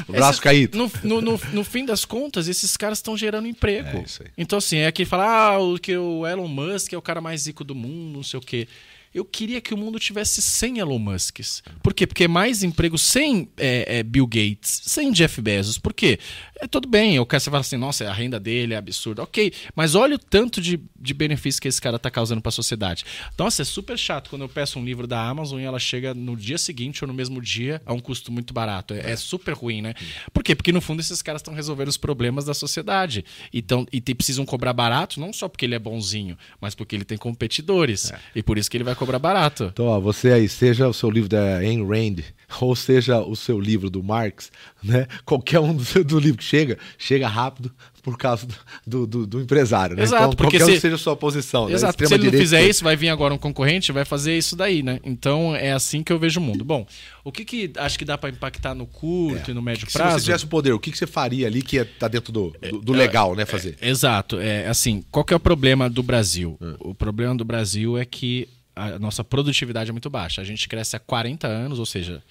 [0.10, 0.78] o braço caído.
[0.78, 4.00] No, no, no, no, fim das contas, esses caras estão gerando emprego.
[4.00, 4.32] É.
[4.38, 7.46] Então, assim, é que fala, ah, o, que o Elon Musk é o cara mais
[7.46, 8.68] rico do mundo, não sei o quê.
[9.14, 11.62] Eu queria que o mundo tivesse 100 Elon Musks.
[11.84, 12.08] Por quê?
[12.08, 15.78] Porque mais emprego sem é, é, Bill Gates, sem Jeff Bezos.
[15.78, 16.18] Por quê?
[16.62, 19.24] É tudo bem, eu quero você fala assim, nossa, a renda dele é absurda.
[19.24, 22.52] Ok, mas olha o tanto de, de benefício que esse cara está causando para a
[22.54, 23.04] sociedade.
[23.38, 26.38] Nossa, é super chato quando eu peço um livro da Amazon e ela chega no
[26.38, 28.94] dia seguinte ou no mesmo dia a um custo muito barato.
[28.94, 29.96] É, é super ruim, né?
[30.32, 30.56] Por quê?
[30.56, 33.26] Porque no fundo esses caras estão resolvendo os problemas da sociedade.
[33.52, 37.04] Então, e te, precisam cobrar barato, não só porque ele é bonzinho, mas porque ele
[37.04, 38.12] tem competidores.
[38.12, 38.20] É.
[38.36, 39.70] E por isso que ele vai cobrar barato.
[39.74, 42.24] Então, ó, você aí, seja o seu livro da Ayn Rand,
[42.60, 44.52] ou seja o seu livro do Marx,
[44.84, 45.08] né?
[45.26, 48.48] Qualquer um do, do livro que chega, chega rápido por causa
[48.86, 50.04] do, do, do empresário, né?
[50.04, 51.68] Exato, então, porque qualquer se, um seja a sua posição.
[51.68, 51.76] Né?
[51.76, 52.08] Exato, né?
[52.08, 55.00] se ele não fizer isso, vai vir agora um concorrente, vai fazer isso daí, né?
[55.04, 56.66] Então é assim que eu vejo o mundo.
[56.66, 56.86] Bom,
[57.24, 59.52] o que, que acho que dá para impactar no curto é.
[59.52, 60.14] e no médio que, prazo?
[60.14, 62.54] Se você tivesse o poder, o que, que você faria ali que está dentro do,
[62.72, 63.46] do, do legal, né?
[63.46, 63.78] Fazer.
[63.80, 64.40] É, exato.
[64.40, 66.58] É, assim, qual que é o problema do Brasil?
[66.60, 66.76] Hum.
[66.80, 70.42] O problema do Brasil é que a nossa produtividade é muito baixa.
[70.42, 72.24] A gente cresce há 40 anos, ou seja,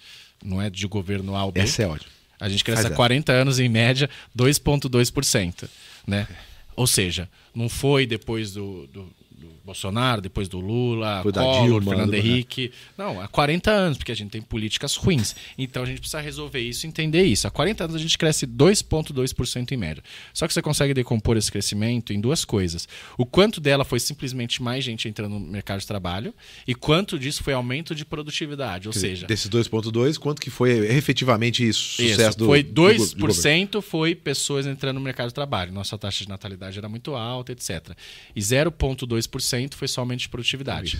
[0.44, 1.60] não é de governo A ou B.
[1.60, 2.10] Essa é ótimo.
[2.38, 5.68] A gente cresce Faz há 40 anos, em média, 2,2%.
[6.06, 6.26] Né?
[6.74, 9.12] Ou seja, não foi depois do, do
[9.70, 12.72] Bolsonaro, depois do Lula, Foi Collor, Dilma, Fernando Henrique.
[12.98, 15.36] Não, há 40 anos, porque a gente tem políticas ruins.
[15.56, 17.46] Então a gente precisa resolver isso e entender isso.
[17.46, 20.02] Há 40 anos a gente cresce 2,2% em média.
[20.34, 22.88] Só que você consegue decompor esse crescimento em duas coisas.
[23.16, 26.34] O quanto dela foi simplesmente mais gente entrando no mercado de trabalho
[26.66, 28.88] e quanto disso foi aumento de produtividade.
[28.88, 29.26] Ou seja.
[29.26, 31.80] Desses 2,2%, quanto que foi efetivamente isso?
[31.80, 35.72] Sucesso isso, do, foi 2% do, do foi pessoas entrando no mercado de trabalho.
[35.72, 37.90] Nossa taxa de natalidade era muito alta, etc.
[38.34, 40.98] E 0,2% foi somente produtividade.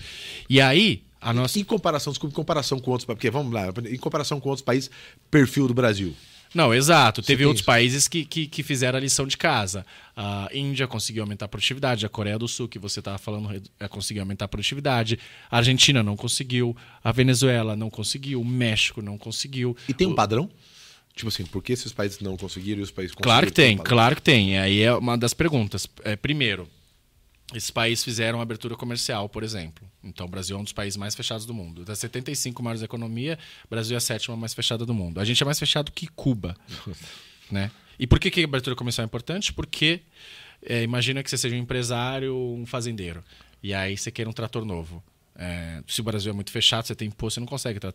[0.49, 1.59] E aí, a nossa...
[1.59, 4.91] Em comparação, desculpa, em comparação com outros porque vamos lá, em comparação com outros países,
[5.31, 6.15] perfil do Brasil.
[6.55, 7.23] Não, exato.
[7.23, 7.67] Você Teve outros isso.
[7.67, 9.87] países que, que, que, fizeram a lição de casa.
[10.17, 13.89] A Índia conseguiu aumentar a produtividade, a Coreia do Sul, que você estava falando, é,
[13.89, 15.19] conseguiu aumentar a produtividade.
[15.51, 19.77] A Argentina não conseguiu, a Venezuela não conseguiu, o México não conseguiu.
[19.89, 20.51] E tem um padrão?
[21.15, 23.33] Tipo assim, por que esses países não conseguiram e os países conseguiram?
[23.33, 24.59] Claro que tem, claro que tem.
[24.59, 25.87] Aí é uma das perguntas.
[26.03, 26.69] É, primeiro,
[27.55, 29.89] esses países fizeram abertura comercial, por exemplo.
[30.03, 31.85] Então, o Brasil é um dos países mais fechados do mundo.
[31.85, 35.21] Das 75 maiores da economia, o Brasil é a sétima mais fechada do mundo.
[35.21, 36.57] A gente é mais fechado que Cuba.
[37.51, 37.71] né?
[37.99, 39.53] E por que, que a abertura comercial é importante?
[39.53, 40.01] Porque
[40.63, 43.23] é, imagina que você seja um empresário, um fazendeiro,
[43.63, 45.03] e aí você quer um trator novo.
[45.43, 47.91] É, se o Brasil é muito fechado, você tem imposto, você não consegue tra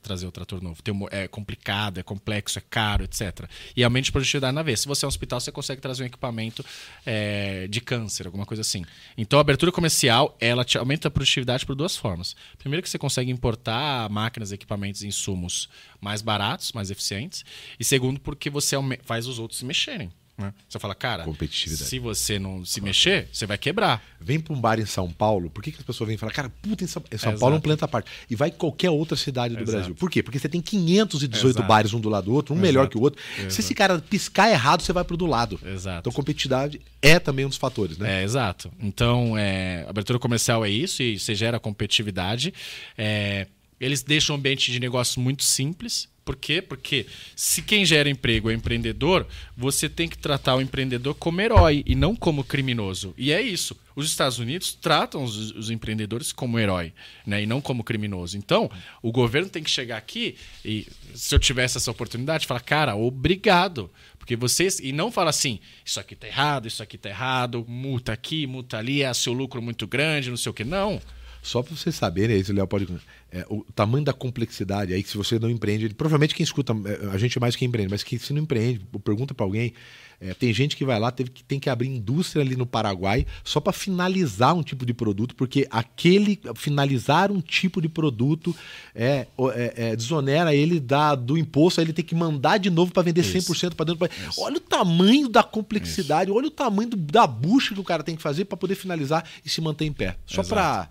[0.00, 0.80] trazer o trator novo.
[0.80, 3.50] Tem, é complicado, é complexo, é caro, etc.
[3.74, 4.80] E aumenta a produtividade na vez.
[4.80, 6.64] Se você é um hospital, você consegue trazer um equipamento
[7.04, 8.84] é, de câncer, alguma coisa assim.
[9.18, 12.36] Então, a abertura comercial, ela te aumenta a produtividade por duas formas.
[12.56, 15.68] Primeiro que você consegue importar máquinas, equipamentos e insumos
[16.00, 17.44] mais baratos, mais eficientes.
[17.80, 20.12] E segundo, porque você faz os outros se mexerem.
[20.38, 20.52] Né?
[20.68, 24.04] Você fala, cara, se você não se mexer, você vai quebrar.
[24.20, 26.50] Vem para um bar em São Paulo, por que, que as pessoas vêm falar, cara,
[26.60, 28.10] puta, em São, São é Paulo é um planeta à parte.
[28.28, 29.64] E vai em qualquer outra cidade do.
[29.64, 29.94] Brasil.
[29.94, 30.22] Por quê?
[30.22, 31.66] Porque você tem 518 Exato.
[31.66, 32.66] bares um do lado do outro, um Exato.
[32.66, 33.20] melhor que o outro.
[33.48, 35.58] Se esse cara piscar errado, você vai pro do lado.
[35.64, 36.00] Exato.
[36.00, 38.20] Então, competitividade é também um dos fatores, né?
[38.20, 38.70] É, exato.
[38.78, 42.52] Então, é, abertura comercial é isso, e você gera competitividade.
[42.96, 43.46] É,
[43.80, 46.60] eles deixam o ambiente de negócio muito simples por quê?
[46.60, 51.84] Porque se quem gera emprego é empreendedor, você tem que tratar o empreendedor como herói
[51.86, 53.14] e não como criminoso.
[53.16, 53.78] E é isso.
[53.94, 56.92] Os Estados Unidos tratam os, os empreendedores como herói
[57.24, 57.44] né?
[57.44, 58.36] e não como criminoso.
[58.36, 58.68] Então,
[59.00, 63.88] o governo tem que chegar aqui e, se eu tivesse essa oportunidade, falar, cara, obrigado.
[64.18, 64.80] Porque vocês.
[64.80, 68.78] E não fala assim, isso aqui tá errado, isso aqui tá errado, multa aqui, multa
[68.78, 70.64] ali, é seu lucro muito grande, não sei o quê.
[70.64, 71.00] Não.
[71.46, 72.88] Só para vocês saberem, isso o Léo pode.
[73.30, 77.14] É, o tamanho da complexidade aí, que se você não empreende, provavelmente quem escuta, é,
[77.14, 79.72] a gente é mais quem empreende, mas que se não empreende, pergunta para alguém,
[80.20, 83.26] É, tem gente que vai lá, teve que, tem que abrir indústria ali no Paraguai
[83.44, 88.54] só para finalizar um tipo de produto, porque aquele finalizar um tipo de produto
[88.94, 92.92] é, é, é desonera ele da, do imposto, aí ele tem que mandar de novo
[92.92, 93.52] para vender Isso.
[93.52, 94.08] 100% para dentro.
[94.28, 94.40] Isso.
[94.40, 96.38] Olha o tamanho da complexidade, Isso.
[96.38, 99.24] olha o tamanho do, da bucha que o cara tem que fazer para poder finalizar
[99.44, 100.16] e se manter em pé.
[100.26, 100.88] Só para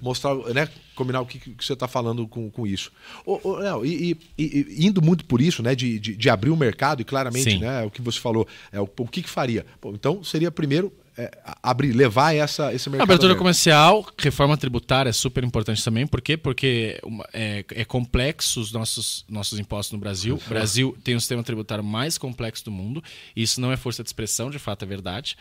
[0.00, 0.68] mostrar, né,
[1.00, 2.92] combinar o que, que você está falando com, com isso.
[3.24, 6.50] Ô, ô, Léo, e, e, e, indo muito por isso, né, de, de, de abrir
[6.50, 7.60] o mercado, e claramente, Sim.
[7.60, 9.64] né, o que você falou, é, o, o que, que faria?
[9.80, 11.30] Pô, então seria primeiro é,
[11.62, 13.08] abrir, levar essa, esse mercado.
[13.08, 16.06] Abertura comercial, reforma tributária é super importante também.
[16.06, 16.36] Por quê?
[16.36, 17.00] Porque
[17.32, 20.40] é, é complexo os nossos, nossos impostos no Brasil.
[20.46, 23.02] O Brasil tem o sistema tributário mais complexo do mundo.
[23.34, 25.36] Isso não é força de expressão, de fato é verdade.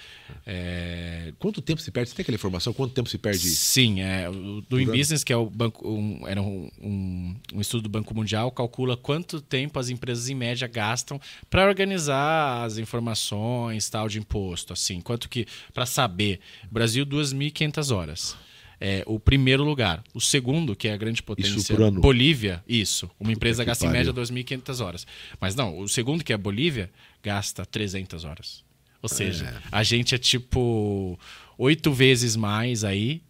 [0.46, 1.34] É...
[1.40, 2.10] Quanto tempo se perde?
[2.10, 2.74] Você tem aquela informação?
[2.74, 3.50] Quanto tempo se perde?
[3.50, 7.84] Sim, é, o do InBusiness, que é o banco, um, era um, um, um estudo
[7.84, 13.90] do Banco Mundial, calcula quanto tempo as empresas em média gastam para organizar as informações
[13.90, 14.74] tal de imposto.
[14.74, 16.40] Assim, quanto que para saber.
[16.72, 18.38] Brasil, 2.500 horas.
[18.82, 20.02] É, o primeiro lugar.
[20.14, 23.10] O segundo, que é a grande potência, Bolívia, isso.
[23.20, 25.08] Uma empresa gasta em média 2.500 horas.
[25.40, 26.90] Mas não, o segundo, que é a Bolívia,
[27.22, 28.64] gasta 300 horas.
[29.02, 29.62] Ou seja, é.
[29.72, 31.18] a gente é tipo
[31.58, 33.22] oito vezes mais aí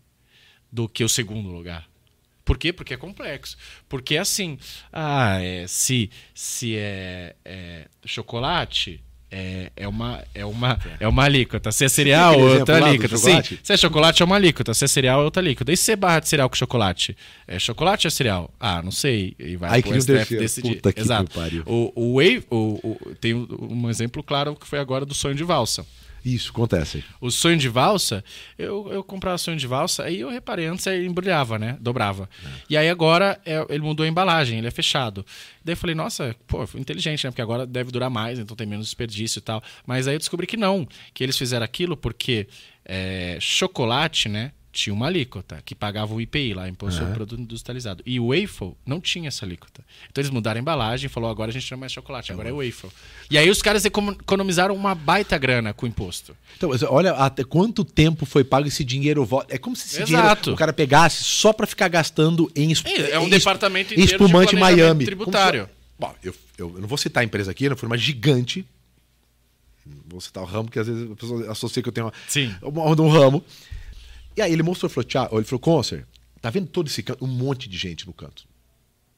[0.72, 1.88] do que o segundo lugar.
[2.44, 2.74] Por quê?
[2.74, 3.58] Porque é complexo.
[3.88, 4.58] Porque assim,
[4.92, 11.72] ah, é, se, se é, é chocolate, é, é, uma, é, uma, é uma alíquota.
[11.72, 13.18] Se é cereal, é outra alíquota.
[13.18, 14.74] Sim, se é chocolate, é uma alíquota.
[14.74, 15.72] Se é cereal, é outra alíquota.
[15.72, 17.16] E se é barra de cereal com chocolate?
[17.48, 18.52] É chocolate ou é cereal?
[18.60, 19.36] Ah, não sei.
[19.38, 20.76] E vai Aí pro STF decidir.
[20.76, 21.32] Puta Exato.
[21.66, 25.44] O, o Wave, o, o, tem um exemplo claro que foi agora do sonho de
[25.44, 25.86] valsa.
[26.24, 27.04] Isso, acontece.
[27.22, 28.24] O sonho de valsa,
[28.58, 31.78] eu, eu comprava sonho de valsa, aí eu reparei, antes ele embrulhava, né?
[31.80, 32.30] Dobrava.
[32.44, 32.48] É.
[32.70, 35.26] E aí agora é, ele mudou a embalagem, ele é fechado.
[35.64, 37.32] Daí eu falei, nossa, pô, foi inteligente, né?
[37.32, 39.62] Porque agora deve durar mais, então tem menos desperdício e tal.
[39.86, 42.48] Mas aí eu descobri que não, que eles fizeram aquilo porque
[42.86, 44.52] é, chocolate, né?
[44.80, 47.14] Tinha uma alíquota que pagava o IPI lá, Imposto uhum.
[47.14, 48.02] Produto Industrializado.
[48.06, 49.84] E o waffle não tinha essa alíquota.
[50.10, 52.50] Então eles mudaram a embalagem e falou: agora a gente não é mais chocolate, agora
[52.50, 52.90] é waffle.
[53.30, 56.36] E aí os caras economizaram uma baita grana com o imposto.
[56.56, 59.28] Então, olha até quanto tempo foi pago esse dinheiro.
[59.50, 60.42] É como se esse Exato.
[60.44, 64.12] dinheiro o cara pegasse só para ficar gastando em É, é um em, departamento inteiro
[64.12, 65.06] espumante de Miami.
[65.06, 65.66] tributário.
[65.66, 68.66] Se, bom, eu, eu, eu, não vou citar a empresa aqui, não foi uma gigante.
[70.08, 72.56] Vou citar o ramo, que às vezes a pessoa associa que eu tenho uma, Sim.
[72.64, 73.44] um, um ramo.
[74.40, 76.08] E aí ele mostrou, falou, Tiago, ele falou, Concer,
[76.42, 77.26] tá vendo todo esse canto?
[77.26, 78.46] Um monte de gente no canto.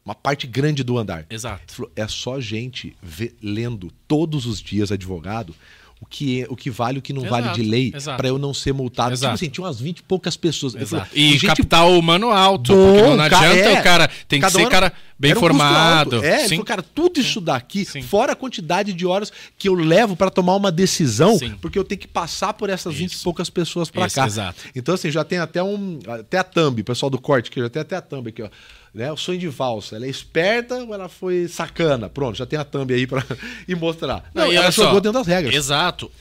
[0.04, 1.28] Uma parte grande do andar.
[1.30, 1.62] Exato.
[1.64, 5.54] Ele falou, é só gente ver, lendo todos os dias advogado
[6.02, 8.40] o que, é, o que vale o que não exato, vale de lei para eu
[8.40, 9.10] não ser multado.
[9.10, 9.36] Tipo exato.
[9.36, 10.74] Tipo assim, tinha umas 20 e poucas pessoas.
[10.90, 11.46] Falei, e gente...
[11.46, 12.74] capital humano alto.
[12.74, 14.10] Bom, não adianta é, o cara.
[14.28, 16.24] Tem que ser cara bem um formado.
[16.24, 16.50] É, Sim.
[16.50, 18.02] Falou, cara, tudo isso daqui, Sim.
[18.02, 21.56] fora a quantidade de horas que eu levo para tomar uma decisão, Sim.
[21.62, 23.04] porque eu tenho que passar por essas isso.
[23.04, 24.26] 20 e poucas pessoas para cá.
[24.26, 24.62] Exato.
[24.76, 26.00] Então, assim, já tem até um.
[26.08, 28.50] Até a thumb, pessoal do corte, que já tem até a thumb aqui, ó
[28.94, 29.12] né?
[29.12, 29.96] O sonho de valsa.
[29.96, 32.10] Ela é esperta ou ela foi sacana?
[32.10, 33.26] Pronto, já tem a thumb aí para
[33.68, 34.30] e mostrar.
[34.34, 35.56] Não, Não ela jogou só, dentro das regras.
[35.56, 36.12] Exato.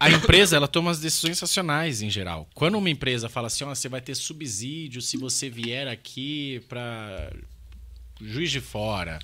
[0.00, 2.48] A empresa ela toma as decisões racionais em geral.
[2.54, 7.32] Quando uma empresa fala assim, oh, você vai ter subsídio se você vier aqui para
[8.20, 9.18] Juiz de Fora,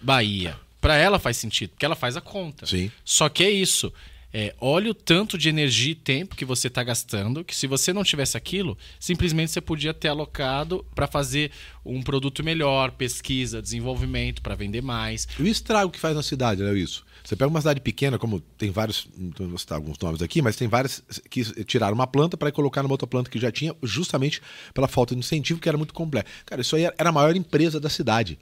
[0.00, 2.66] Bahia, para ela faz sentido, porque ela faz a conta.
[2.66, 2.90] Sim.
[3.04, 3.92] Só que é isso.
[4.32, 7.94] É, olha o tanto de energia e tempo que você está gastando, que se você
[7.94, 11.50] não tivesse aquilo, simplesmente você podia ter alocado para fazer
[11.82, 15.26] um produto melhor, pesquisa, desenvolvimento, para vender mais.
[15.38, 17.06] E o estrago que faz na cidade, né, isso?
[17.28, 19.06] Você pega uma cidade pequena, como tem vários,
[19.38, 22.82] não vou citar alguns nomes aqui, mas tem várias que tiraram uma planta para colocar
[22.82, 24.40] numa outra planta que já tinha, justamente
[24.72, 26.32] pela falta de incentivo, que era muito complexo.
[26.46, 28.38] Cara, isso aí era a maior empresa da cidade.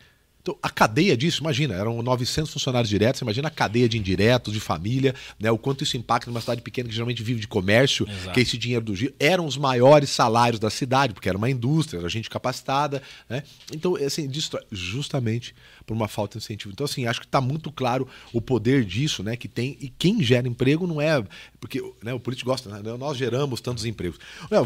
[0.46, 4.60] Então, a cadeia disso, imagina, eram 900 funcionários diretos, imagina a cadeia de indiretos, de
[4.60, 8.30] família, né, o quanto isso impacta numa cidade pequena que geralmente vive de comércio, Exato.
[8.30, 11.98] que esse dinheiro do giro eram os maiores salários da cidade, porque era uma indústria,
[11.98, 13.42] era gente capacitada, né?
[13.72, 14.30] Então, assim,
[14.70, 15.52] justamente
[15.84, 16.72] por uma falta de incentivo.
[16.72, 20.22] Então, assim, acho que está muito claro o poder disso, né, que tem, e quem
[20.22, 21.24] gera emprego não é,
[21.66, 24.20] porque né, o político gosta, né, nós geramos tantos empregos.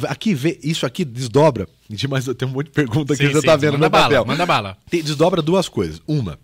[0.06, 1.66] Aqui, vê, isso aqui desdobra,
[2.10, 4.24] mas tem um monte de pergunta que sim, você está vendo manda no bala, papel.
[4.26, 4.76] Manda bala.
[4.90, 6.02] Tem, desdobra duas coisas.
[6.06, 6.38] Uma,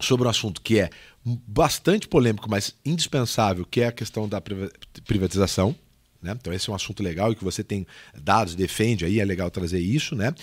[0.00, 0.88] sobre um assunto que é
[1.22, 4.42] bastante polêmico, mas indispensável, que é a questão da
[5.06, 5.76] privatização.
[6.24, 6.34] Né?
[6.40, 7.86] Então esse é um assunto legal e que você tem
[8.18, 10.34] dados, defende aí, é legal trazer isso, né?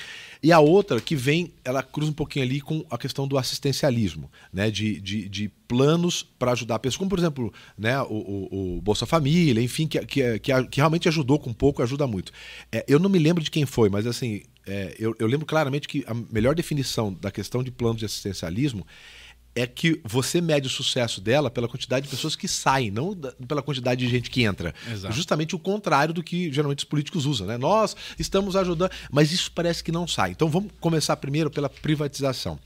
[0.43, 4.29] E a outra que vem, ela cruza um pouquinho ali com a questão do assistencialismo,
[4.53, 4.69] né?
[4.69, 7.99] De, de, de planos para ajudar a pessoa, como por exemplo, né?
[8.03, 12.05] O, o, o Bolsa Família, enfim, que, que, que, que, realmente ajudou com pouco, ajuda
[12.05, 12.31] muito.
[12.71, 15.87] É, eu não me lembro de quem foi, mas assim, é, eu, eu lembro claramente
[15.87, 18.85] que a melhor definição da questão de planos de assistencialismo
[19.53, 23.33] é que você mede o sucesso dela pela quantidade de pessoas que saem, não da-
[23.47, 24.73] pela quantidade de gente que entra.
[24.89, 25.13] Exato.
[25.13, 27.57] Justamente o contrário do que geralmente os políticos usam, né?
[27.57, 30.31] Nós estamos ajudando, mas isso parece que não sai.
[30.31, 32.57] Então vamos começar primeiro pela privatização.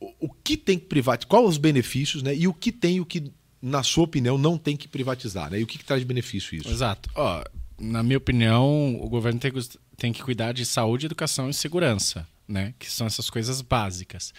[0.00, 1.28] O, o que tem que privatizar?
[1.28, 2.34] Quais os benefícios, né?
[2.34, 3.30] E o que tem o que,
[3.60, 5.60] na sua opinião, não tem que privatizar, né?
[5.60, 6.68] E o que, que traz benefício isso?
[6.68, 7.10] Exato.
[7.14, 7.44] Ó,
[7.78, 12.26] na minha opinião, o governo tem, que- tem que cuidar de saúde, educação e segurança,
[12.48, 12.74] né?
[12.78, 14.32] Que são essas coisas básicas.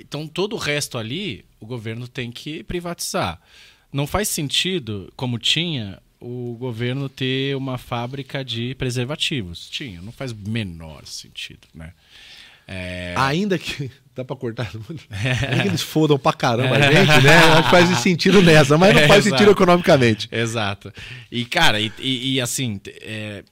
[0.00, 3.40] Então, todo o resto ali, o governo tem que privatizar.
[3.92, 9.68] Não faz sentido, como tinha, o governo ter uma fábrica de preservativos.
[9.70, 11.92] Tinha, não faz menor sentido, né?
[12.68, 13.90] É, Ainda que.
[14.16, 14.70] Dá pra cortar?
[15.12, 17.62] Ainda que eles fodam pra caramba a gente, né?
[17.62, 20.26] Que faz sentido nessa, mas não É, faz sentido economicamente.
[20.32, 20.90] Exato.
[21.30, 23.44] E, cara, e, e- e, assim, é,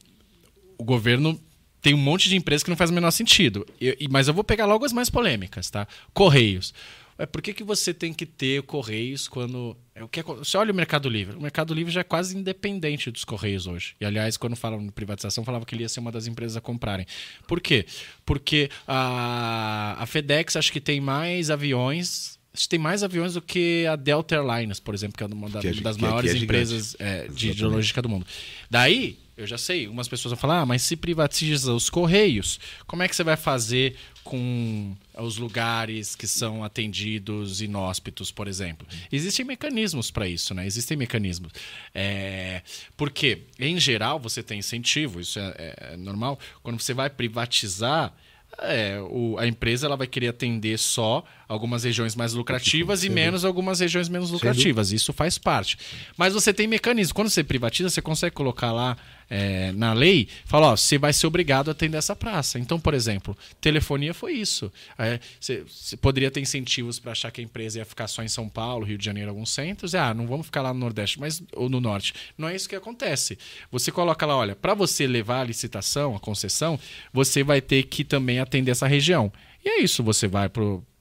[0.78, 1.38] o governo
[1.84, 3.66] tem um monte de empresas que não faz o menor sentido.
[3.80, 5.86] E- e- mas eu vou pegar logo as mais polêmicas, tá?
[6.14, 6.72] Correios.
[7.18, 9.76] É, por que, que você tem que ter Correios quando.
[9.94, 11.36] É, o que é- você olha o Mercado Livre.
[11.36, 13.94] O Mercado Livre já é quase independente dos Correios hoje.
[14.00, 16.60] E, aliás, quando falam em privatização, falava que ele ia ser uma das empresas a
[16.60, 17.06] comprarem.
[17.46, 17.84] Por quê?
[18.24, 22.38] Porque a, a FedEx acho que tem mais aviões.
[22.52, 25.50] Acho que tem mais aviões do que a Delta Airlines, por exemplo, que é uma
[25.50, 28.24] da- é- das que é- maiores é empresas é, de, de logística do mundo.
[28.70, 33.02] Daí, eu já sei, umas pessoas vão falar, ah, mas se privatiza os correios, como
[33.02, 38.86] é que você vai fazer com os lugares que são atendidos inóspitos, por exemplo?
[39.12, 40.66] Existem mecanismos para isso, né?
[40.66, 41.52] Existem mecanismos.
[41.94, 42.62] É,
[42.96, 46.38] porque, em geral, você tem incentivo, isso é, é- é normal.
[46.62, 48.14] Quando você vai privatizar,
[48.58, 53.44] é, o- a empresa ela vai querer atender só algumas regiões mais lucrativas e menos
[53.44, 54.92] algumas regiões menos lucrativas.
[54.92, 55.76] Isso faz parte.
[56.16, 57.14] Mas você tem mecanismo.
[57.14, 58.96] Quando você privatiza, você consegue colocar lá
[59.28, 62.58] é, na lei, fala, ó, você vai ser obrigado a atender essa praça.
[62.58, 64.72] Então, por exemplo, telefonia foi isso.
[64.98, 68.28] É, você, você poderia ter incentivos para achar que a empresa ia ficar só em
[68.28, 69.94] São Paulo, Rio de Janeiro, alguns centros.
[69.94, 72.14] Ah, não vamos ficar lá no Nordeste, mas ou no Norte.
[72.36, 73.38] Não é isso que acontece.
[73.70, 76.78] Você coloca lá, olha, para você levar a licitação, a concessão,
[77.12, 79.32] você vai ter que também atender essa região.
[79.64, 80.48] E é isso, você vai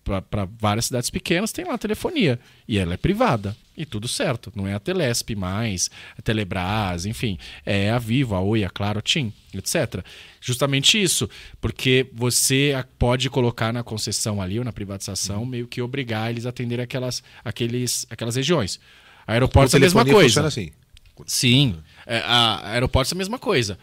[0.04, 2.40] para várias cidades pequenas, tem lá a telefonia.
[2.68, 3.56] E ela é privada.
[3.76, 4.52] E tudo certo.
[4.56, 7.38] Não é a Telesp mais, a Telebrás, enfim.
[7.66, 10.04] É a Vivo, a Oi, a Claro, a TIM, etc.
[10.40, 11.28] Justamente isso.
[11.60, 16.46] Porque você a- pode colocar na concessão ali ou na privatização, meio que obrigar eles
[16.46, 18.80] a atender aquelas, aqueles, aquelas regiões.
[19.26, 20.46] Aeroportos é a mesma coisa.
[20.46, 20.70] assim.
[21.26, 21.78] Sim.
[22.06, 23.80] É, a aeroportos é a mesma coisa.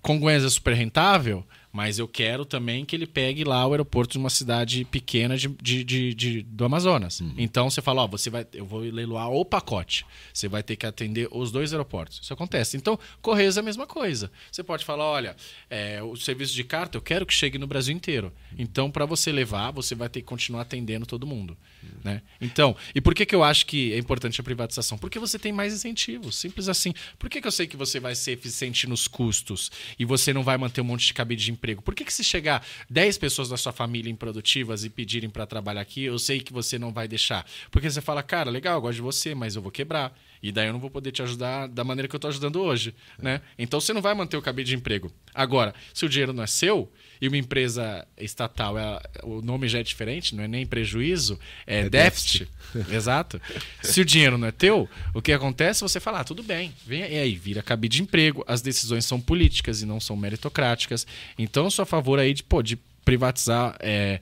[0.00, 4.18] Congonhas é super rentável, mas eu quero também que ele pegue lá o aeroporto de
[4.18, 7.20] uma cidade pequena de, de- de- de- do Amazonas.
[7.36, 10.06] Então você fala, ó, você vai, eu vou leiloar o pacote.
[10.32, 12.20] Você vai ter que atender os dois aeroportos.
[12.22, 12.76] Isso acontece.
[12.76, 14.30] Então, Correios é a mesma coisa.
[14.52, 15.34] Você pode falar, olha,
[15.68, 18.32] é, o serviço de carta eu quero que chegue no Brasil inteiro.
[18.56, 21.56] Então, para você levar, você vai ter que continuar atendendo todo mundo.
[22.04, 22.22] Né?
[22.40, 24.96] Então, e por que, que eu acho que é importante a privatização?
[24.96, 26.94] Porque você tem mais incentivos, simples assim.
[27.18, 30.44] Por que, que eu sei que você vai ser eficiente nos custos e você não
[30.44, 31.82] vai manter um monte de cabide de emprego?
[31.82, 35.80] Por que, que se chegar 10 pessoas da sua família improdutivas e pedirem para trabalhar
[35.80, 37.46] aqui, eu sei que você não vai deixar?
[37.70, 40.16] Porque você fala, cara, legal, eu gosto de você, mas eu vou quebrar.
[40.42, 42.94] E daí eu não vou poder te ajudar da maneira que eu estou ajudando hoje.
[43.18, 43.40] Né?
[43.58, 45.10] Então você não vai manter o cabide de emprego.
[45.34, 46.92] Agora, se o dinheiro não é seu
[47.24, 51.80] e uma empresa estatal, é- o nome já é diferente, não é nem prejuízo, é,
[51.80, 52.48] É déficit.
[52.90, 53.40] Exato.
[53.82, 55.80] Se o dinheiro não é teu, o que acontece?
[55.80, 58.44] Você fala, ah, tudo bem, vem aí, aí, vira cabide de emprego.
[58.46, 61.06] As decisões são políticas e não são meritocráticas.
[61.38, 64.20] Então, eu sou a favor aí de, pô, de privatizar é,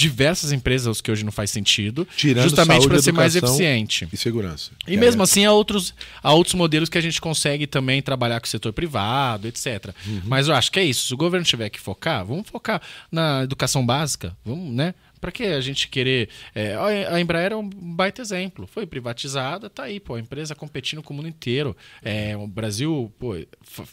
[0.00, 4.08] diversas empresas, que hoje não faz sentido, Tirando justamente para ser mais eficiente.
[4.10, 4.70] E segurança.
[4.88, 8.46] E mesmo assim, há outros, há outros modelos que a gente consegue também trabalhar com
[8.46, 9.94] o setor privado, etc.
[10.24, 11.08] Mas eu acho que é isso.
[11.08, 12.80] Se o governo tiver que focar, vamos focar
[13.12, 14.34] na educação básica.
[14.42, 14.94] Vamos, né?
[15.20, 16.28] Para que a gente querer.
[16.54, 18.66] é, a a Embraer é um baita exemplo.
[18.66, 20.14] Foi privatizada, tá aí, pô.
[20.14, 21.76] A empresa competindo com o mundo inteiro.
[22.02, 23.34] É, o Brasil, pô,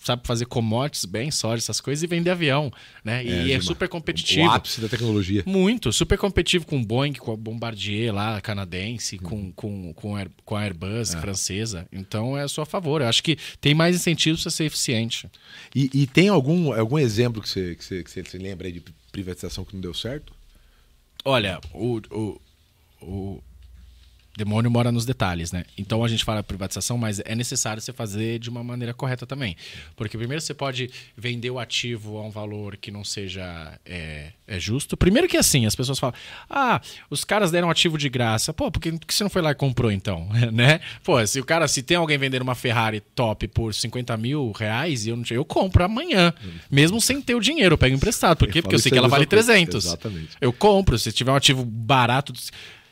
[0.04, 2.72] sabe fazer commodities bem, soja, essas coisas, e vender avião.
[3.04, 3.26] Né?
[3.26, 4.50] E é, Gilmar, super O competitivo.
[4.50, 5.44] ápice da tecnologia.
[5.46, 10.20] Muito, super competitivo com o Boeing, com a Bombardier lá, canadense, com, com, com, a
[10.20, 11.88] Air- com a Airbus francesa.
[11.92, 13.02] Então é a sua favor.
[13.02, 15.28] Eu acho que tem mais incentivos para ser eficiente.
[15.76, 18.82] E, e tem algum, algum exemplo que você, que, você, que você lembra aí de
[19.12, 20.37] privatização que não deu certo?
[21.26, 22.42] Olha, o, o,
[23.02, 23.44] o
[24.38, 25.66] demônio mora nos detalhes, né?
[25.76, 29.58] Então a gente fala privatização, mas é necessário você fazer de uma maneira correta também.
[29.96, 34.60] Porque primeiro você pode vender o ativo a um valor que não seja é, é
[34.60, 34.96] justo.
[34.96, 36.14] Primeiro que assim, as pessoas falam,
[36.48, 38.54] ah, os caras deram ativo de graça.
[38.54, 40.30] Pô, por que, por que você não foi lá e comprou então?
[40.54, 40.82] né?
[41.04, 45.08] Pô, se o cara, se tem alguém vendendo uma Ferrari top por 50 mil reais,
[45.08, 46.32] eu, não, eu compro amanhã.
[46.70, 48.38] Mesmo sem ter o dinheiro, eu pego emprestado.
[48.38, 48.62] Por quê?
[48.62, 49.52] Porque eu sei que ela vale mesma coisa.
[49.54, 49.86] 300.
[49.86, 50.38] Exatamente.
[50.40, 52.34] Eu compro, se tiver um ativo barato.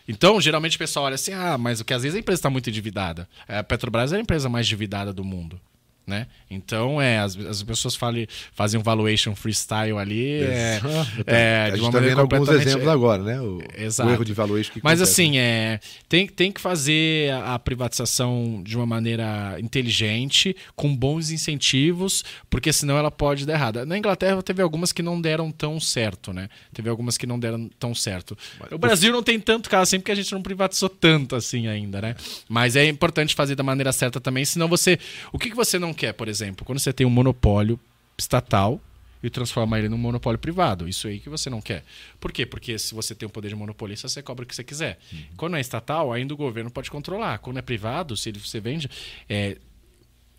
[0.08, 2.50] Então, geralmente o pessoal olha assim, ah, mas o que às vezes a empresa está
[2.50, 3.28] muito endividada.
[3.48, 5.60] A Petrobras é a empresa mais endividada do mundo.
[6.08, 6.28] Né?
[6.52, 10.44] Então, é, as, as pessoas fale, fazem um valuation freestyle ali.
[10.44, 10.80] É,
[11.26, 13.42] é, a gente está vendo alguns exemplos agora, né?
[13.42, 15.22] O, o, erro de valuation que Mas acontece.
[15.22, 22.24] assim, é, tem, tem que fazer a privatização de uma maneira inteligente, com bons incentivos,
[22.52, 23.84] porque senão ela pode dar errada.
[23.84, 26.50] Na Inglaterra teve algumas que não deram tão certo, né?
[26.72, 28.38] Teve algumas que não deram tão certo.
[28.60, 31.68] Mas, o Brasil não tem tanto caso assim, porque a gente não privatizou tanto assim
[31.68, 32.16] ainda, né?
[32.48, 35.00] Mas é importante fazer da maneira certa também, senão você.
[35.34, 37.80] O que, que você não quer, por exemplo, quando você tem um monopólio
[38.18, 38.80] estatal
[39.26, 40.88] e transformar ele num monopólio privado.
[40.88, 41.84] Isso aí que você não quer.
[42.20, 42.46] Por quê?
[42.46, 45.00] Porque se você tem o poder de monopolista, você cobra o que você quiser.
[45.12, 45.20] Uhum.
[45.36, 47.40] Quando é estatal, ainda o governo pode controlar.
[47.40, 48.88] Quando é privado, se você vende,
[49.28, 49.58] é,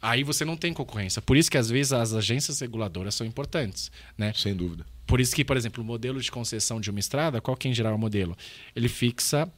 [0.01, 1.21] aí você não tem concorrência.
[1.21, 4.33] Por isso que às vezes as agências reguladoras são importantes, né?
[4.37, 4.87] Sem dúvida.
[5.05, 7.71] Por isso que, por exemplo, o modelo de concessão de uma estrada, qual que é
[7.73, 8.37] em geral o modelo?
[8.75, 9.51] Ele fixa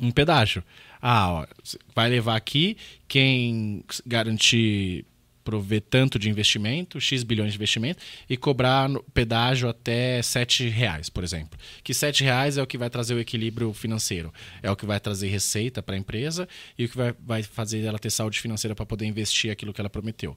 [0.00, 0.64] um pedágio.
[1.00, 1.46] Ah, ó,
[1.94, 2.76] vai levar aqui
[3.06, 5.04] quem garantir
[5.44, 11.22] prover tanto de investimento, X bilhões de investimento, e cobrar pedágio até 7 reais, por
[11.22, 11.58] exemplo.
[11.82, 14.32] Que 7 reais é o que vai trazer o equilíbrio financeiro,
[14.62, 17.84] é o que vai trazer receita para a empresa e o que vai, vai fazer
[17.84, 20.36] ela ter saúde financeira para poder investir aquilo que ela prometeu.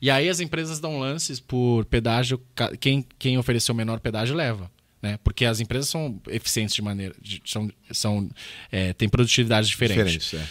[0.00, 2.40] E aí as empresas dão lances por pedágio,
[2.80, 4.70] quem, quem ofereceu o menor pedágio leva.
[5.02, 5.18] Né?
[5.22, 7.14] Porque as empresas são eficientes de maneira.
[7.20, 8.30] De, são, são,
[8.72, 10.18] é, têm produtividade diferente.
[10.18, 10.46] Diferente, é.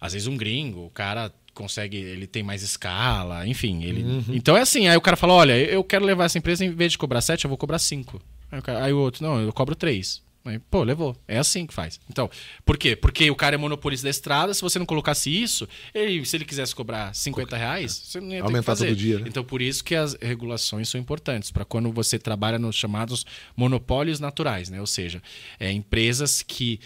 [0.00, 3.82] Às vezes um gringo, o cara consegue, ele tem mais escala, enfim.
[3.82, 4.02] Ele...
[4.02, 4.24] Uhum.
[4.28, 6.92] Então é assim, aí o cara fala, olha, eu quero levar essa empresa, em vez
[6.92, 8.20] de cobrar 7, eu vou cobrar 5.
[8.52, 10.22] Aí, aí, o outro, não, eu cobro 3.
[10.44, 11.16] Aí, pô, levou.
[11.26, 11.98] É assim que faz.
[12.08, 12.30] Então,
[12.64, 12.94] por quê?
[12.94, 16.44] Porque o cara é monopolista da estrada, se você não colocasse isso, ele, se ele
[16.44, 18.86] quisesse cobrar 50 reais, você não ia ter Aumentar que fazer.
[18.88, 19.24] todo dia, né?
[19.26, 23.26] Então, por isso que as regulações são importantes, para quando você trabalha nos chamados
[23.56, 24.80] monopólios naturais, né?
[24.80, 25.20] Ou seja,
[25.58, 26.78] é, empresas que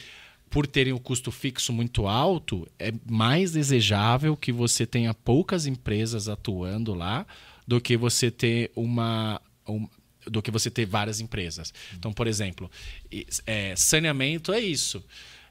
[0.51, 6.29] por terem o custo fixo muito alto, é mais desejável que você tenha poucas empresas
[6.29, 7.25] atuando lá
[7.67, 9.41] do que você ter uma.
[9.67, 9.89] Um,
[10.27, 11.73] do que você ter várias empresas.
[11.95, 12.71] Então, por exemplo,
[13.47, 15.03] é, saneamento é isso.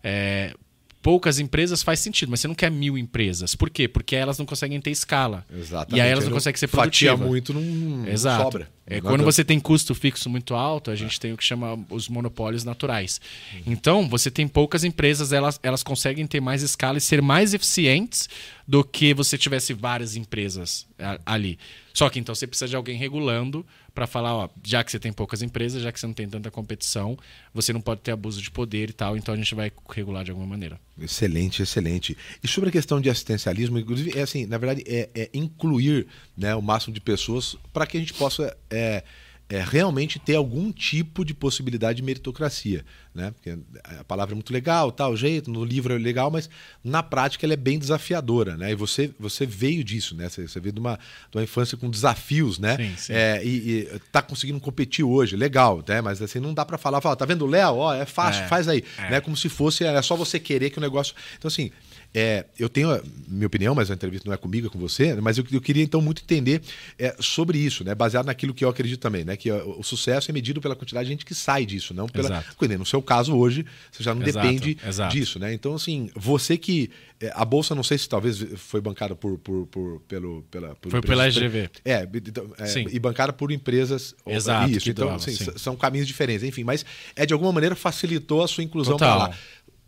[0.04, 0.54] É,
[1.02, 3.56] poucas empresas faz sentido, mas você não quer mil empresas.
[3.56, 3.88] Por quê?
[3.88, 5.46] Porque elas não conseguem ter escala.
[5.54, 5.98] Exatamente.
[5.98, 7.18] E aí elas não conseguem ser produtivas.
[7.18, 8.44] Fatia muito, não, Exato.
[8.44, 8.70] sobra.
[8.86, 11.20] É, quando você tem custo fixo muito alto, a gente é.
[11.20, 13.22] tem o que chama os monopólios naturais.
[13.54, 13.62] Uhum.
[13.68, 18.28] Então, você tem poucas empresas, elas, elas conseguem ter mais escala e ser mais eficientes
[18.68, 20.88] do que você tivesse várias empresas
[21.26, 21.60] ali.
[21.94, 23.66] Só que então você precisa de alguém regulando
[24.00, 26.50] para falar, ó, já que você tem poucas empresas, já que você não tem tanta
[26.50, 27.18] competição,
[27.54, 30.32] você não pode ter abuso de poder e tal, então a gente vai regular de
[30.32, 30.80] alguma maneira.
[30.98, 32.18] Excelente, excelente.
[32.42, 36.56] E sobre a questão de assistencialismo, inclusive, é assim, na verdade, é, é incluir né,
[36.56, 38.56] o máximo de pessoas para que a gente possa.
[38.70, 39.04] É,
[39.50, 42.86] é, realmente ter algum tipo de possibilidade de meritocracia.
[43.14, 43.32] Né?
[43.32, 46.48] Porque a palavra é muito legal, tal jeito, no livro é legal, mas
[46.84, 48.56] na prática ela é bem desafiadora.
[48.56, 48.72] Né?
[48.72, 50.30] E você, você veio disso, né?
[50.30, 51.00] Você, você veio de uma,
[51.32, 52.78] de uma infância com desafios, né?
[52.78, 53.14] Sim, sim.
[53.14, 56.00] É, e, está conseguindo competir hoje, legal, né?
[56.00, 57.76] Mas assim, não dá para falar, fala, tá vendo o Léo?
[57.78, 58.84] Ó, é fácil, é, faz aí.
[59.00, 59.12] É.
[59.12, 59.22] Né?
[59.22, 61.16] Como se fosse, é só você querer que o negócio.
[61.38, 61.72] Então, assim,
[62.14, 65.14] é, eu tenho a minha opinião, mas a entrevista não é comigo, é com você,
[65.16, 66.62] mas eu, eu queria então muito entender
[66.98, 67.94] é, sobre isso, né?
[67.94, 69.38] baseado naquilo que eu acredito também, né?
[69.38, 72.44] que o, o, sucesso é medido pela quantidade de gente que sai disso, não pela.
[72.78, 75.14] No seu caso, hoje, você já não exato, depende exato.
[75.14, 75.38] disso.
[75.38, 75.54] Né?
[75.54, 76.90] Então, assim, você que.
[77.22, 80.74] É, a Bolsa, não sei se talvez foi bancada por, por, por pelo, pela.
[80.76, 81.70] Por foi pela SGV.
[81.84, 84.16] É, então, é, e bancada por empresas.
[84.26, 84.72] Exato.
[84.72, 86.86] Isso, então, assim, são caminhos diferentes, enfim, mas
[87.16, 89.38] é de alguma maneira facilitou a sua inclusão para lá.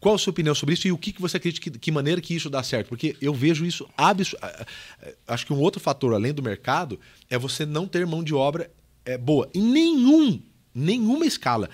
[0.01, 2.35] Qual a sua opinião sobre isso e o que, você acredita que, que maneira que
[2.35, 2.89] isso dá certo?
[2.89, 4.43] Porque eu vejo isso absurdo.
[5.27, 6.99] Acho que um outro fator, além do mercado,
[7.29, 8.71] é você não ter mão de obra
[9.05, 9.47] é, boa.
[9.53, 10.41] Em nenhum,
[10.73, 11.69] nenhuma escala.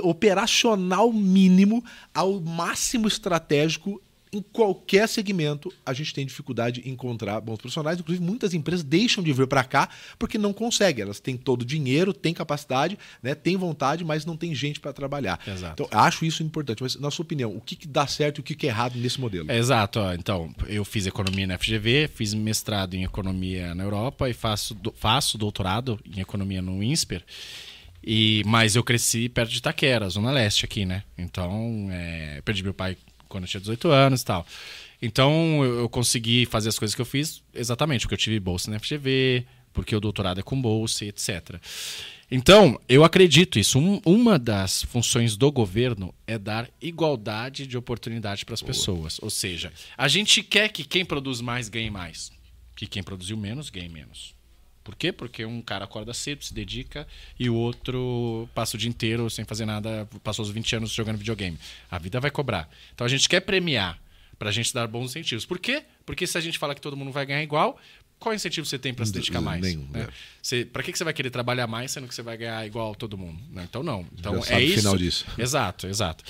[0.00, 4.00] Operacional mínimo ao máximo estratégico
[4.34, 7.98] em qualquer segmento a gente tem dificuldade em encontrar bons profissionais.
[7.98, 11.02] Inclusive, muitas empresas deixam de vir para cá porque não conseguem.
[11.02, 14.92] Elas têm todo o dinheiro, têm capacidade, né, têm vontade, mas não tem gente para
[14.92, 15.40] trabalhar.
[15.46, 15.84] Exato.
[15.84, 16.82] Então, acho isso importante.
[16.82, 18.96] Mas, na sua opinião, o que, que dá certo e o que, que é errado
[18.96, 19.50] nesse modelo?
[19.50, 20.00] Exato.
[20.18, 25.38] Então, eu fiz economia na FGV, fiz mestrado em economia na Europa e faço, faço
[25.38, 27.22] doutorado em economia no INSPER.
[28.06, 31.02] E, mas eu cresci perto de Itaquera, Zona Leste aqui, né?
[31.16, 32.98] Então, é, perdi meu pai
[33.34, 34.46] quando eu tinha 18 anos e tal.
[35.02, 38.78] Então eu consegui fazer as coisas que eu fiz exatamente porque eu tive bolsa na
[38.78, 41.56] FGV, porque o doutorado é com bolsa, etc.
[42.30, 43.78] Então, eu acredito isso.
[43.78, 49.18] Um, uma das funções do governo é dar igualdade de oportunidade para as pessoas.
[49.20, 52.32] Ou seja, a gente quer que quem produz mais ganhe mais,
[52.74, 54.34] que quem produziu menos ganhe menos.
[54.84, 55.10] Por quê?
[55.10, 57.08] Porque um cara acorda cedo, se dedica,
[57.38, 61.16] e o outro passa o dia inteiro sem fazer nada, passou os 20 anos jogando
[61.16, 61.58] videogame.
[61.90, 62.68] A vida vai cobrar.
[62.94, 63.98] Então a gente quer premiar
[64.38, 65.46] para a gente dar bons incentivos.
[65.46, 65.82] Por quê?
[66.04, 67.80] Porque se a gente fala que todo mundo vai ganhar igual,
[68.18, 69.62] qual incentivo você tem para se dedicar mais?
[69.62, 70.06] Nenhum, né?
[70.52, 70.64] é.
[70.66, 73.16] Para que que você vai querer trabalhar mais sendo que você vai ganhar igual todo
[73.16, 73.40] mundo?
[73.62, 74.06] Então não.
[74.18, 74.76] Então Já é sabe isso.
[74.76, 75.26] final disso.
[75.38, 76.24] Exato, exato.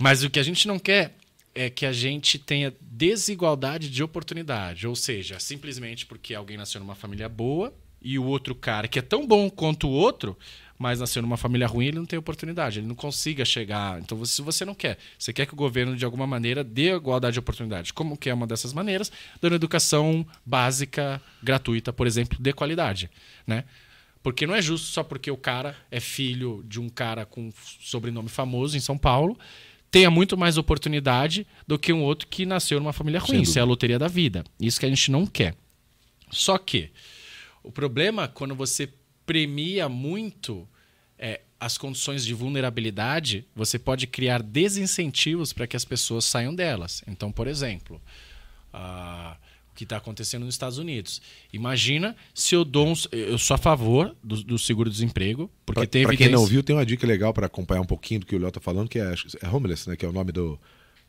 [0.00, 1.14] Mas o que a gente não quer
[1.54, 6.94] é que a gente tenha desigualdade de oportunidade, ou seja, simplesmente porque alguém nasceu numa
[6.94, 10.36] família boa e o outro cara que é tão bom quanto o outro,
[10.78, 14.00] mas nasceu numa família ruim, ele não tem oportunidade, ele não consiga chegar.
[14.00, 17.34] Então, se você não quer, você quer que o governo de alguma maneira dê igualdade
[17.34, 17.92] de oportunidade.
[17.92, 19.10] Como que é uma dessas maneiras?
[19.40, 23.08] Dando educação básica gratuita, por exemplo, de qualidade,
[23.46, 23.64] né?
[24.22, 28.28] Porque não é justo só porque o cara é filho de um cara com sobrenome
[28.28, 29.38] famoso em São Paulo
[29.94, 33.42] tenha muito mais oportunidade do que um outro que nasceu numa família ruim.
[33.42, 34.44] Isso é a loteria da vida.
[34.58, 35.54] Isso que a gente não quer.
[36.32, 36.90] Só que
[37.62, 38.92] o problema quando você
[39.24, 40.68] premia muito
[41.16, 47.04] é, as condições de vulnerabilidade, você pode criar desincentivos para que as pessoas saiam delas.
[47.06, 48.02] Então, por exemplo,
[48.72, 49.36] ah,
[49.74, 51.20] que está acontecendo nos Estados Unidos.
[51.52, 56.16] Imagina se eu dou um, eu sou a favor do, do seguro-desemprego, porque Pra, pra
[56.16, 58.50] quem não viu, tem uma dica legal para acompanhar um pouquinho do que o Léo
[58.52, 59.96] tá falando, que é, é Homeless, né?
[59.96, 60.58] Que é o nome do.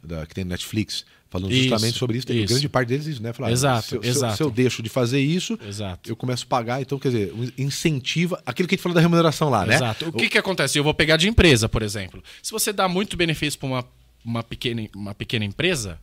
[0.03, 2.28] Da, que tem Netflix, falando Isso, justamente sobre isso.
[2.28, 2.53] Tem isso.
[2.53, 3.34] grande parte deles, isso, né?
[3.34, 4.38] Falar, Exato, se, eu- se eu- exato.
[4.38, 6.07] Se eu deixo de fazer isso, Exato.
[6.07, 6.80] eu começo a pagar.
[6.80, 8.39] Então, quer dizer, incentiva.
[8.45, 9.76] Aquilo que a gente falou da remuneração lá, né?
[9.76, 10.09] Exato.
[10.09, 10.78] O que, que acontece?
[10.78, 12.24] Eu vou pegar de empresa, por exemplo.
[12.43, 13.86] Se você dá muito benefício para uma,
[14.24, 15.99] uma, pequena, uma pequena empresa,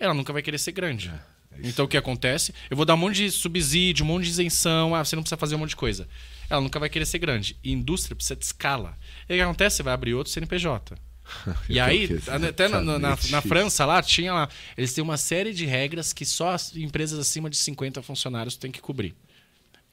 [0.00, 1.12] ela nunca vai querer ser grande.
[1.62, 2.52] Então o que acontece?
[2.70, 5.36] Eu vou dar um monte de subsídio, um monte de isenção, ah, você não precisa
[5.36, 6.08] fazer um monte de coisa.
[6.50, 7.56] Ela nunca vai querer ser grande.
[7.64, 8.96] E indústria precisa de escala.
[9.28, 9.76] E o que acontece?
[9.76, 10.96] Você vai abrir outro CNPJ.
[11.70, 12.06] E aí,
[12.48, 13.40] até na, na- na-.
[13.40, 14.48] França lá, tinha lá.
[14.76, 18.70] Eles têm uma série de regras que só as empresas acima de 50 funcionários têm
[18.70, 19.14] que cobrir.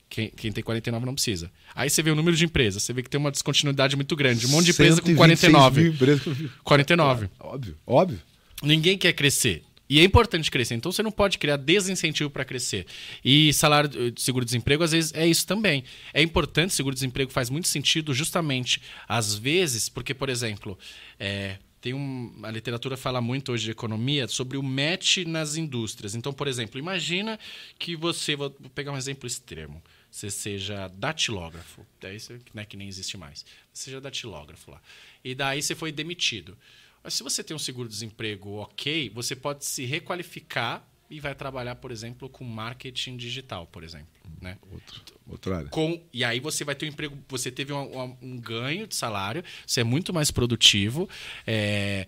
[0.10, 1.50] Quem, quem tem 49 não precisa.
[1.74, 4.46] Aí você vê o número de empresas, você vê que tem uma descontinuidade muito grande.
[4.46, 5.82] Um monte de empresa com 126 49.
[5.84, 7.30] mil empresas com- 49.
[7.40, 8.20] Óbvio, óbvio.
[8.62, 9.64] Ninguém quer crescer.
[9.92, 10.76] E é importante crescer.
[10.76, 12.86] Então você não pode criar desincentivo para crescer.
[13.26, 15.84] E salário de seguro-desemprego, às vezes, é isso também.
[16.14, 20.80] É importante, seguro-desemprego faz muito sentido, justamente, às vezes, porque, por exemplo,
[21.20, 26.16] é, tem um, a literatura fala muito hoje de economia sobre o match nas indústrias.
[26.16, 27.38] Então, por exemplo, imagina
[27.78, 32.88] que você, vou pegar um exemplo extremo, você seja datilógrafo, daí você, né, que nem
[32.88, 34.82] existe mais, você seja datilógrafo lá.
[35.22, 36.58] E daí você foi demitido.
[37.04, 41.92] Mas se você tem um seguro-desemprego ok, você pode se requalificar e vai trabalhar, por
[41.92, 44.08] exemplo, com marketing digital, por exemplo.
[44.40, 44.58] Né?
[44.72, 45.70] Outro, outra área.
[45.70, 48.96] Com, e aí você vai ter um emprego, você teve um, um- um ganho de
[48.96, 51.10] salário, você é muito mais produtivo,
[51.46, 52.08] é,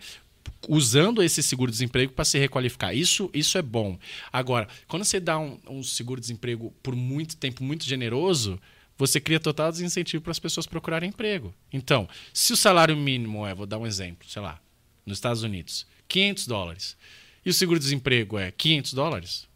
[0.69, 2.95] usando esse seguro-desemprego para se requalificar.
[2.95, 3.97] Isso, isso é bom.
[4.31, 8.59] Agora, quando você dá um, um seguro-desemprego por muito tempo muito generoso,
[8.97, 11.53] você cria total desincentivo para as pessoas procurarem emprego.
[11.73, 14.61] Então, se o salário mínimo é, vou dar um exemplo, sei lá,
[15.05, 16.97] nos Estados Unidos, 500 dólares,
[17.45, 19.47] e o seguro-desemprego é 500 dólares,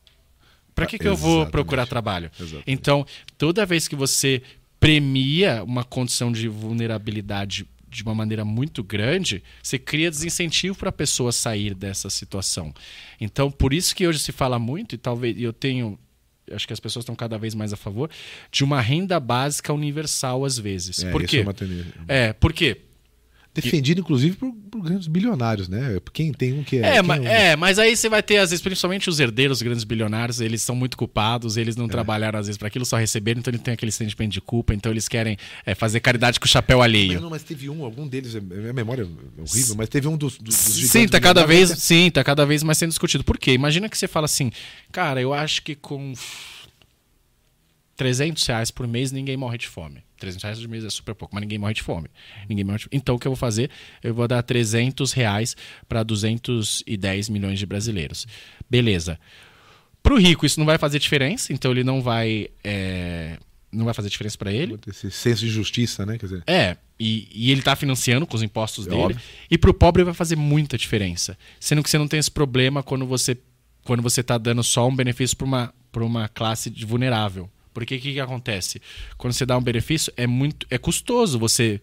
[0.78, 2.30] para que, que eu vou procurar trabalho?
[2.40, 2.64] Exatamente.
[2.68, 3.04] Então,
[3.36, 4.44] toda vez que você
[4.80, 10.92] premia uma condição de vulnerabilidade de uma maneira muito grande, você cria desincentivo para a
[10.92, 12.72] pessoa sair dessa situação.
[13.20, 15.98] Então, por isso que hoje se fala muito, e talvez eu tenho.
[16.52, 18.10] Acho que as pessoas estão cada vez mais a favor
[18.52, 21.04] de uma renda básica universal, às vezes.
[21.04, 21.44] É, por quê?
[22.08, 22.28] é.
[22.28, 22.82] É, por quê?
[23.62, 26.00] Defendido, inclusive, por, por grandes bilionários, né?
[26.14, 26.82] Quem tem um que é.
[26.82, 29.58] É, quem ma- um- é, mas aí você vai ter, às vezes, principalmente os herdeiros,
[29.58, 32.98] os grandes bilionários, eles são muito culpados, eles não trabalharam, às vezes, para aquilo, só
[32.98, 36.46] receberam, então ele tem aquele sentimento de culpa, então eles querem é, fazer caridade com
[36.46, 37.20] o chapéu Mas, alheio.
[37.22, 40.38] não, mas teve um, algum deles, a minha memória é horrível, mas teve um dos,
[40.38, 43.24] dos, dos Sim, tá cada vez, bilionários sim, tá cada vez mais sendo discutido.
[43.24, 43.54] Por quê?
[43.54, 44.52] Imagina que você fala assim,
[44.92, 46.14] cara, eu acho que com
[47.96, 50.04] 300 reais por mês ninguém morre de fome.
[50.18, 52.08] 300 reais por mês é super pouco, mas ninguém morre de fome.
[52.50, 52.90] Ninguém morre de fome.
[52.98, 53.70] Então o que eu vou fazer?
[54.04, 55.56] Eu vou dar 300 reais
[55.88, 58.28] para 210 milhões de brasileiros.
[58.70, 59.20] Beleza.
[60.04, 63.38] Para o rico isso não vai fazer diferença, então ele não vai, é,
[63.72, 64.78] não vai fazer diferença para ele.
[64.88, 66.18] Esse senso de justiça, né?
[66.18, 69.02] Quer dizer, É, e, e ele tá financiando com os impostos É dele.
[69.02, 69.22] óbvio.
[69.52, 71.38] E pro pobre vai fazer muita diferença.
[71.60, 73.38] Sendo que você não tem esse problema quando você
[73.84, 77.50] quando você tá dando só um benefício para uma, pra uma classe de vulnerável.
[77.78, 78.82] Porque o que, que acontece?
[79.20, 81.80] Quando você dá um benefício, é muito é custoso você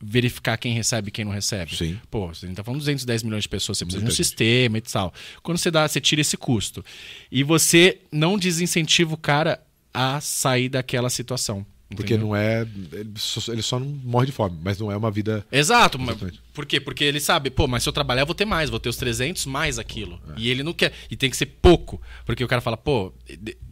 [0.00, 1.74] verificar quem recebe e quem não recebe.
[1.74, 1.98] Sim.
[2.08, 4.80] Pô, você tá falando de 210 milhões de pessoas, você precisa de um sistema e
[4.80, 5.12] tal.
[5.42, 6.84] Quando você dá, você tira esse custo.
[7.28, 9.60] E você não desincentiva o cara
[9.92, 11.66] a sair daquela situação.
[11.94, 12.28] Porque Entendeu?
[12.28, 12.66] não é.
[12.92, 15.44] Ele só, ele só não morre de fome, mas não é uma vida.
[15.50, 16.16] Exato, mas
[16.52, 16.78] por quê?
[16.80, 18.96] Porque ele sabe, pô, mas se eu trabalhar eu vou ter mais, vou ter os
[18.96, 20.20] 300 mais aquilo.
[20.36, 23.12] E ele não quer, e tem que ser pouco, porque o cara fala, pô,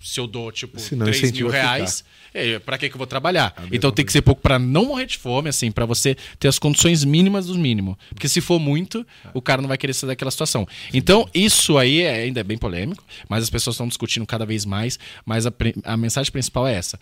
[0.00, 3.54] se eu dou tipo Senão 3 mil reais, é, pra que que eu vou trabalhar?
[3.58, 6.48] mesma Então tem que ser pouco pra não morrer de fome, assim, pra você ter
[6.48, 7.98] as condições mínimas do mínimo.
[8.08, 10.66] Porque se for muito, o cara não vai querer sair daquela situação.
[10.92, 14.64] Então isso aí é- ainda é bem polêmico, mas as pessoas estão discutindo cada vez
[14.64, 15.52] mais, mas a,
[15.84, 16.98] a mensagem principal é essa.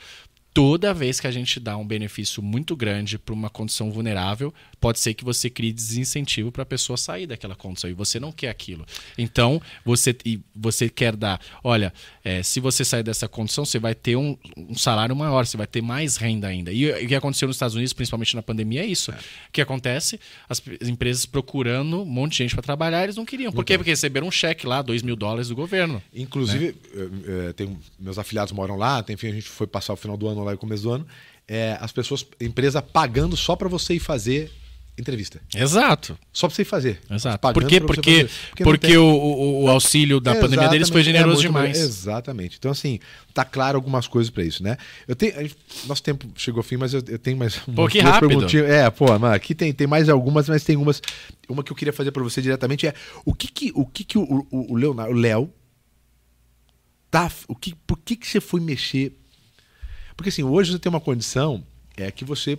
[0.52, 4.98] Toda vez que a gente dá um benefício muito grande para uma condição vulnerável, pode
[4.98, 8.48] ser que você crie desincentivo para a pessoa sair daquela condição e você não quer
[8.48, 8.84] aquilo.
[9.16, 11.92] Então, você, e você quer dar, olha,
[12.24, 15.66] é, se você sair dessa condição, você vai ter um, um salário maior, você vai
[15.66, 16.72] ter mais renda ainda.
[16.72, 19.12] E o que aconteceu nos Estados Unidos, principalmente na pandemia, é isso.
[19.12, 20.18] O que acontece?
[20.48, 23.52] As empresas procurando um monte de gente para trabalhar, eles não queriam.
[23.52, 23.76] Por quê?
[23.78, 26.02] Porque receberam um cheque lá, 2 mil dólares do governo.
[26.12, 29.96] Inclusive, eh, eh, tem, meus afiliados moram lá, tem, enfim, a gente foi passar o
[29.96, 31.06] final do ano lá e o começo do ano.
[31.46, 34.50] eh, as pessoas, empresa pagando só para você ir fazer
[34.98, 35.40] entrevista.
[35.54, 36.18] Exato.
[36.32, 37.00] Só para você ir fazer.
[37.08, 37.52] Exato.
[37.54, 37.80] Por quê?
[37.80, 38.30] Porque, fazer.
[38.64, 41.68] porque, não tem- o, o- o auxílio da pandemia deles foi Exatamente, é generoso muito
[41.68, 41.78] demais.
[41.78, 42.56] Exatamente.
[42.58, 42.98] Então, assim,
[43.32, 44.76] tá claro algumas coisas para isso, né?
[45.06, 45.32] Eu tenho.
[45.86, 48.28] nosso tempo chegou ao fim, mas eu, eu tenho mais umas Pô, que rápido.
[48.28, 48.68] perguntinhas.
[48.68, 51.00] É, pô, mano, aqui tem, tem mais algumas, mas tem umas.
[51.48, 52.92] Uma que eu queria fazer para você diretamente é
[53.24, 55.48] o que que o, que que o, o, o Leonardo, o Léo,
[57.10, 57.30] tá.
[57.46, 59.12] O que, por que, que você foi mexer?
[60.18, 61.64] Porque assim, hoje você tem uma condição
[61.96, 62.58] é que você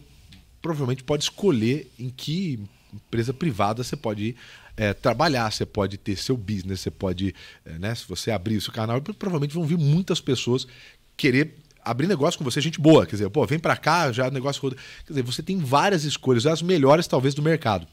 [0.61, 2.57] provavelmente pode escolher em que
[2.93, 4.33] empresa privada você pode
[4.77, 7.35] é, trabalhar, você pode ter seu business, você pode,
[7.65, 10.65] é, né, se você abrir o seu canal, provavelmente vão vir muitas pessoas
[11.17, 14.31] querer abrir negócio com você, gente boa, quer dizer, pô, vem pra cá, já o
[14.31, 14.77] negócio roda.
[15.05, 17.85] Quer dizer, você tem várias escolhas, as melhores talvez do mercado.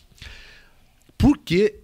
[1.18, 1.74] Por que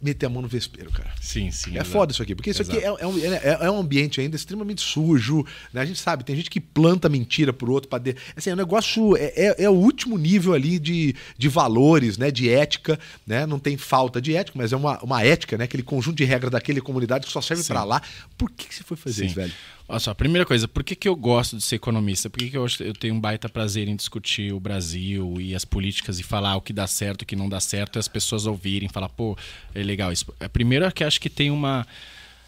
[0.00, 1.10] meter a mão no vespeiro, cara?
[1.20, 1.70] Sim, sim.
[1.70, 1.90] É exato.
[1.90, 2.98] foda isso aqui, porque isso aqui é, Exato.
[3.00, 5.80] é um, é- é um ambiente ainda extremamente sujo, né?
[5.80, 8.16] A gente sabe, tem gente que planta mentira pro outro para de...
[8.36, 12.30] assim, é um negócio é, é, é o último nível ali de, de valores, né?
[12.30, 13.46] De ética, né?
[13.46, 15.64] Não tem falta de ética, mas é uma, uma ética, né?
[15.64, 18.02] Aquele conjunto de regras daquele comunidade que só serve para lá.
[18.36, 19.26] Por que, que você foi fazer Sim.
[19.26, 19.52] isso, velho?
[19.90, 22.30] Olha só, primeira coisa, por que, que eu gosto de ser economista?
[22.30, 25.64] Por que, que eu, eu tenho um baita prazer em discutir o Brasil e as
[25.64, 28.46] políticas e falar o que dá certo, o que não dá certo, e as pessoas
[28.46, 29.36] ouvirem, falar, pô,
[29.74, 30.32] é legal isso.
[30.52, 31.84] Primeiro é que acho que tem uma.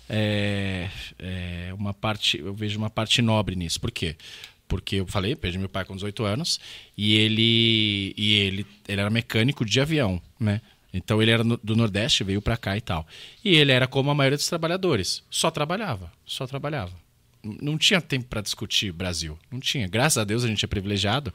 [0.08, 0.88] é,
[1.18, 2.38] é, uma parte.
[2.38, 3.80] Eu vejo uma parte nobre nisso.
[3.80, 4.14] Por quê?
[4.68, 6.60] Porque eu falei, perdi meu pai com 18 anos,
[6.96, 8.14] e ele.
[8.16, 10.60] E ele, ele era mecânico de avião, né?
[10.94, 13.04] Então ele era do Nordeste, veio pra cá e tal.
[13.44, 17.02] E ele era como a maioria dos trabalhadores, só trabalhava, só trabalhava.
[17.42, 19.88] Não tinha tempo para discutir Brasil, não tinha.
[19.88, 21.32] Graças a Deus a gente é privilegiado,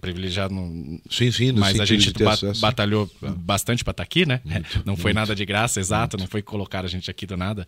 [0.00, 2.60] privilegiado não, Sim, sim, no mas a gente ba- acesso.
[2.60, 4.40] batalhou bastante para estar aqui, né?
[4.84, 7.64] não foi muito, nada de graça, exato, não foi colocar a gente aqui do nada.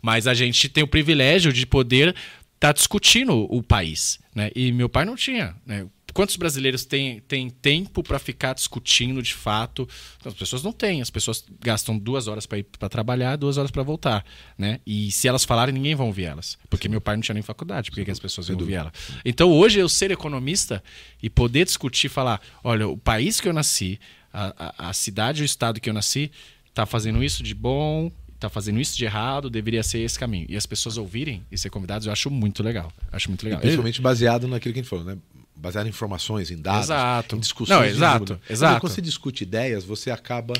[0.00, 2.14] Mas a gente tem o privilégio de poder
[2.54, 4.50] estar discutindo o país, né?
[4.54, 5.86] E meu pai não tinha, né?
[6.14, 9.86] Quantos brasileiros têm, têm tempo para ficar discutindo de fato?
[10.24, 11.02] As pessoas não têm.
[11.02, 14.24] As pessoas gastam duas horas para ir para trabalhar, duas horas para voltar,
[14.56, 14.78] né?
[14.86, 17.90] E se elas falarem, ninguém vai ouvir elas, porque meu pai não tinha nem faculdade.
[17.90, 18.92] Por que que as pessoas iam ouvir ela?
[19.24, 20.82] Então hoje eu ser economista
[21.22, 23.98] e poder discutir, falar, olha, o país que eu nasci,
[24.32, 26.30] a, a, a cidade, o estado que eu nasci,
[26.72, 30.46] tá fazendo isso de bom, tá fazendo isso de errado, deveria ser esse caminho.
[30.48, 32.92] E as pessoas ouvirem e ser convidados, eu acho muito legal.
[33.10, 33.60] Acho muito E legal.
[33.60, 35.16] principalmente baseado naquilo que a gente falou, né?
[35.56, 37.36] Baseado em informações, em dados, Exato.
[37.36, 37.78] em discussões.
[37.78, 38.80] Não, exato, exato.
[38.80, 40.54] Quando você discute ideias, você acaba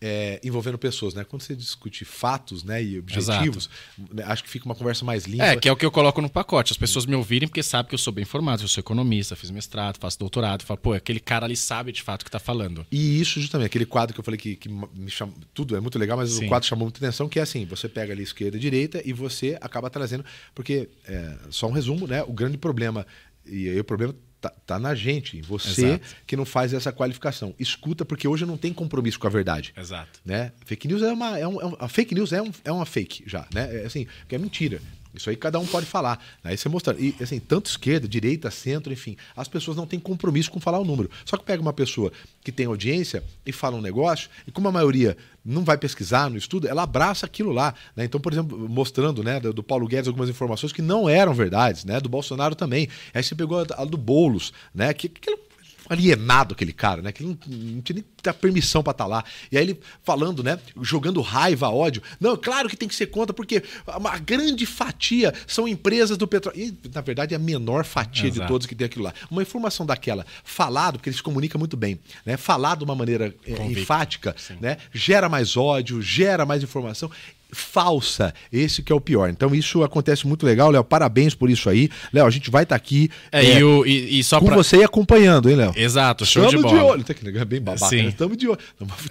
[0.00, 1.24] é, envolvendo pessoas, né?
[1.24, 3.68] Quando você discute fatos né, e objetivos,
[4.12, 5.44] né, acho que fica uma conversa mais limpa.
[5.44, 6.72] É, que é o que eu coloco no pacote.
[6.72, 9.50] As pessoas me ouvirem porque sabem que eu sou bem informado, eu sou economista, fiz
[9.50, 10.64] mestrado, faço doutorado.
[10.64, 12.86] Falo, pô, aquele cara ali sabe de fato o que tá falando.
[12.90, 15.34] E isso justamente, aquele quadro que eu falei que, que me chama.
[15.52, 16.46] Tudo é muito legal, mas Sim.
[16.46, 19.12] o quadro chamou muita atenção, que é assim: você pega ali esquerda e direita e
[19.12, 20.24] você acaba trazendo.
[20.54, 22.22] Porque, é, só um resumo, né?
[22.22, 23.06] O grande problema,
[23.44, 26.04] e aí o problema tá, tá na gente, em você Exato.
[26.26, 27.54] que não faz essa qualificação.
[27.58, 29.72] Escuta, porque hoje não tem compromisso com a verdade.
[29.76, 30.20] Exato.
[30.24, 30.52] né?
[30.64, 32.86] Fake news é uma, é um, é um- a fake news é, um, é uma
[32.86, 33.82] fake já, né?
[33.82, 34.80] É assim, que é mentira.
[35.14, 36.22] Isso aí cada um pode falar.
[36.42, 36.96] Aí você mostra.
[36.98, 40.84] E assim, tanto esquerda, direita, centro, enfim, as pessoas não têm compromisso com falar o
[40.84, 41.10] número.
[41.24, 44.72] Só que pega uma pessoa que tem audiência e fala um negócio, e como a
[44.72, 47.74] maioria não vai pesquisar no estudo, ela abraça aquilo lá.
[47.96, 48.04] né?
[48.04, 52.00] Então, por exemplo, mostrando né, do, Paulo Guedes algumas informações que não eram verdades, né?
[52.00, 52.88] Do Bolsonaro também.
[53.14, 54.92] Aí você pegou a do Boulos, né?
[54.92, 55.49] Que, que
[55.90, 57.10] alienado aquele cara, né?
[57.10, 59.24] Que ele não, não tinha nem a permissão pra estar lá.
[59.50, 60.58] E aí ele falando, né?
[60.80, 62.00] Jogando raiva, ódio.
[62.20, 63.62] Não, claro que tem que ser contra, porque
[63.96, 66.60] uma grande fatia são empresas do petróleo.
[66.60, 68.52] E, na verdade, é a menor fatia de Exato.
[68.52, 69.12] todos que tem aquilo lá.
[69.28, 72.36] Uma informação daquela, falado, porque ele se comunica muito bem, né?
[72.36, 74.58] Falado de uma maneira é, enfática, Sim.
[74.60, 74.76] né?
[74.94, 77.10] Gera mais ódio, gera mais informação.
[77.52, 78.32] Falsa.
[78.52, 79.28] Esse que é o pior.
[79.28, 80.84] Então isso acontece muito legal, Léo.
[80.84, 81.88] Parabéns por isso aí.
[82.12, 84.46] Léo, a gente vai estar tá aqui é, é, e, o, e, e, só com
[84.46, 84.56] pra...
[84.56, 85.72] você e acompanhando, hein, Léo?
[85.76, 86.84] Exato, show Estamos de bola.
[86.84, 87.04] de olho.
[87.04, 88.08] Tá aqui, é bem babaca, Sim.
[88.08, 88.58] Estamos de olho.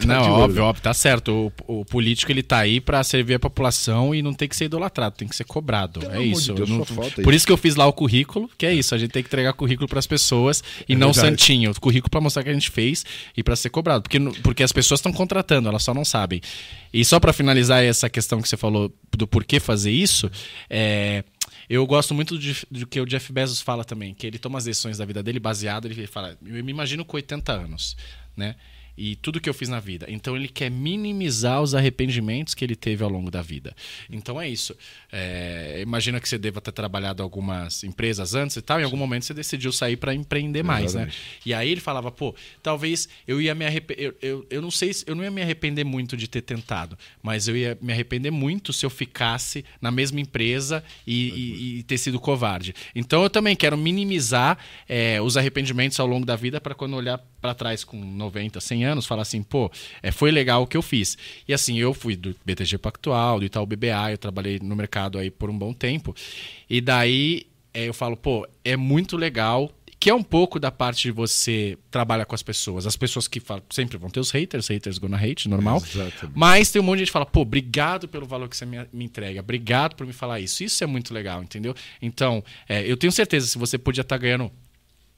[0.05, 0.63] Não, de óbvio, olho.
[0.63, 1.51] óbvio, tá certo.
[1.67, 4.65] O, o, político ele tá aí para servir a população e não tem que ser
[4.65, 5.99] idolatrado, tem que ser cobrado.
[5.99, 6.53] Pelo é isso.
[6.53, 6.85] De Deus, não...
[7.23, 9.27] Por isso que eu fiz lá o currículo, que é isso, a gente tem que
[9.27, 11.29] entregar currículo para as pessoas e é não verdade.
[11.29, 11.71] santinho.
[11.71, 14.71] O currículo para mostrar que a gente fez e para ser cobrado, porque porque as
[14.71, 16.41] pessoas estão contratando, elas só não sabem.
[16.91, 20.29] E só para finalizar essa questão que você falou do porquê fazer isso,
[20.69, 21.23] é,
[21.69, 24.97] eu gosto muito do, que o Jeff Bezos fala também, que ele toma as decisões
[24.97, 27.95] da vida dele baseado, ele fala, eu me imagino com 80 anos,
[28.35, 28.55] né?
[28.99, 30.05] E tudo que eu fiz na vida.
[30.09, 33.73] Então ele quer minimizar os arrependimentos que ele teve ao longo da vida.
[34.09, 34.75] Então é isso.
[35.09, 39.23] É, imagina que você deva ter trabalhado algumas empresas antes e tal, em algum momento
[39.23, 41.09] você decidiu sair para empreender mais, né?
[41.45, 44.03] E aí ele falava, pô, talvez eu ia me arrepender.
[44.03, 46.97] Eu, eu, eu não sei se eu não ia me arrepender muito de ter tentado,
[47.23, 51.83] mas eu ia me arrepender muito se eu ficasse na mesma empresa e, e, e
[51.83, 52.75] ter sido covarde.
[52.93, 54.57] Então eu também quero minimizar
[54.89, 58.85] é, os arrependimentos ao longo da vida para quando olhar para trás com 90, 100
[58.85, 59.71] anos, falar assim, pô,
[60.01, 61.17] é, foi legal o que eu fiz.
[61.47, 65.29] E assim, eu fui do BTG Pactual, do Itaú BBA, eu trabalhei no mercado aí
[65.29, 66.15] por um bom tempo.
[66.69, 71.03] E daí é, eu falo, pô, é muito legal que é um pouco da parte
[71.03, 72.87] de você trabalhar com as pessoas.
[72.87, 75.83] As pessoas que falam, sempre vão ter os haters, haters gonna hate, normal.
[75.85, 76.31] Exatamente.
[76.33, 78.77] Mas tem um monte de gente que fala, pô, obrigado pelo valor que você me,
[78.93, 80.63] me entrega, obrigado por me falar isso.
[80.63, 81.75] Isso é muito legal, entendeu?
[82.01, 84.49] Então, é, eu tenho certeza, se você podia estar tá ganhando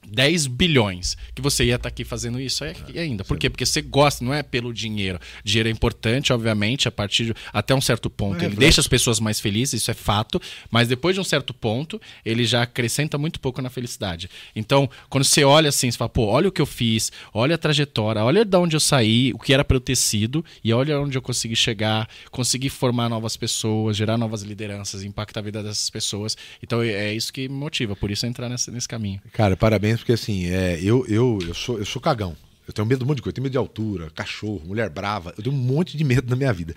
[0.08, 3.24] 10 bilhões que você ia estar tá aqui fazendo isso é, ainda.
[3.24, 3.50] Por quê?
[3.50, 5.20] Porque você gosta, não é pelo dinheiro.
[5.44, 8.42] Dinheiro é importante, obviamente, a partir de, até um certo ponto.
[8.42, 11.54] É, ele deixa as pessoas mais felizes, isso é fato, mas depois de um certo
[11.54, 14.30] ponto, ele já acrescenta muito pouco na felicidade.
[14.56, 17.58] Então, quando você olha assim, você fala, pô, olha o que eu fiz, olha a
[17.58, 21.00] trajetória, olha de onde eu saí, o que era para eu ter sido, e olha
[21.00, 25.90] onde eu consegui chegar, consegui formar novas pessoas, gerar novas lideranças, impactar a vida dessas
[25.90, 26.36] pessoas.
[26.62, 29.22] Então, é isso que me motiva, por isso entrar nesse, nesse caminho.
[29.32, 32.36] Cara, parabéns parabéns, porque assim, é, eu, eu, eu, sou, eu sou cagão.
[32.68, 33.32] Eu tenho medo de um monte de coisa.
[33.32, 35.34] Eu tenho medo de altura, cachorro, mulher brava.
[35.38, 36.74] Eu tenho um monte de medo na minha vida.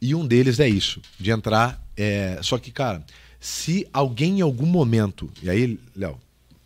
[0.00, 1.82] E um deles é isso, de entrar.
[1.96, 2.38] É...
[2.42, 3.04] Só que, cara,
[3.38, 5.30] se alguém em algum momento.
[5.42, 6.18] E aí, Léo,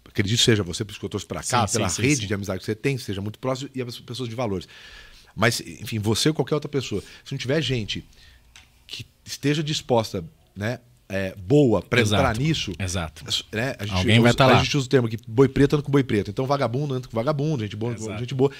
[0.04, 2.22] acredito que seja você, por isso que eu trouxe pra cá, sim, pela sim, rede
[2.22, 4.66] sim, de amizade que você tem, seja muito próximo, e as pessoas de valores.
[5.34, 8.04] Mas, enfim, você ou qualquer outra pessoa, se não tiver gente
[8.86, 10.24] que esteja disposta
[10.56, 10.80] né,
[11.10, 12.72] é, boa para entrar nisso.
[12.78, 13.24] Exato.
[13.52, 14.60] Né, a gente, Alguém usa, vai estar tá lá.
[14.60, 16.30] A gente usa o termo que boi preto anda com boi preto.
[16.30, 18.18] Então vagabundo anda com vagabundo, gente boa, Exato.
[18.18, 18.50] gente boa.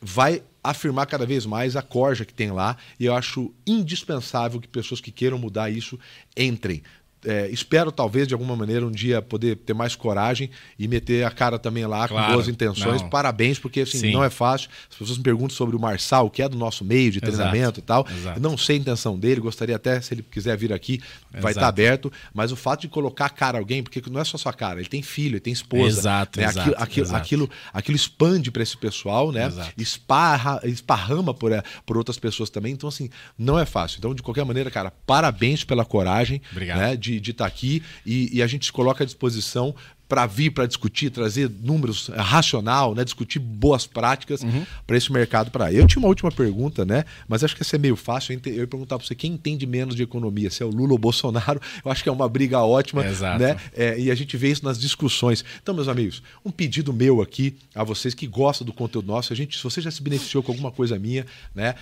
[0.00, 4.68] Vai afirmar cada vez mais a corja que tem lá e eu acho indispensável que
[4.68, 5.98] pessoas que queiram mudar isso
[6.36, 6.82] entrem
[7.24, 11.30] é, espero talvez de alguma maneira um dia poder ter mais coragem e meter a
[11.30, 13.02] cara também lá claro, com boas intenções.
[13.02, 13.08] Não.
[13.08, 14.12] Parabéns, porque assim, Sim.
[14.12, 14.68] não é fácil.
[14.90, 17.80] As pessoas me perguntam sobre o Marçal, que é do nosso meio de treinamento Exato.
[17.80, 18.06] e tal.
[18.10, 18.40] Exato.
[18.40, 21.00] Não sei a intenção dele, gostaria até, se ele quiser vir aqui,
[21.32, 22.12] vai estar aberto.
[22.32, 24.78] Mas o fato de colocar a cara a alguém, porque não é só sua cara,
[24.78, 26.00] ele tem filho, ele tem esposa.
[26.00, 26.46] Exato, né?
[26.46, 29.50] aquilo, aquilo, aquilo, aquilo, expande para esse pessoal, né?
[29.76, 32.72] Esparra, esparrama por, é, por outras pessoas também.
[32.72, 33.98] Então, assim, não é fácil.
[33.98, 36.40] Então, de qualquer maneira, cara, parabéns pela coragem.
[36.52, 36.78] Obrigado.
[36.78, 36.96] Né?
[37.07, 39.74] de estar tá aqui e, e, a gente se coloca à disposição
[40.08, 43.04] para vir, para discutir, trazer números é, racional, né?
[43.04, 44.64] discutir boas práticas uhum.
[44.86, 45.70] para esse mercado para.
[45.70, 47.04] Eu tinha uma última pergunta, né?
[47.28, 48.40] Mas acho que essa é meio fácil.
[48.46, 50.94] Eu ia perguntar para você quem entende menos de economia, se é o Lula ou
[50.94, 51.60] o Bolsonaro.
[51.84, 53.38] Eu acho que é uma briga ótima, Exato.
[53.38, 53.56] né?
[53.76, 55.44] É, e a gente vê isso nas discussões.
[55.62, 59.32] Então, meus amigos, um pedido meu aqui a vocês que gostam do conteúdo nosso.
[59.32, 61.74] A gente, se você já se beneficiou com alguma coisa minha, né?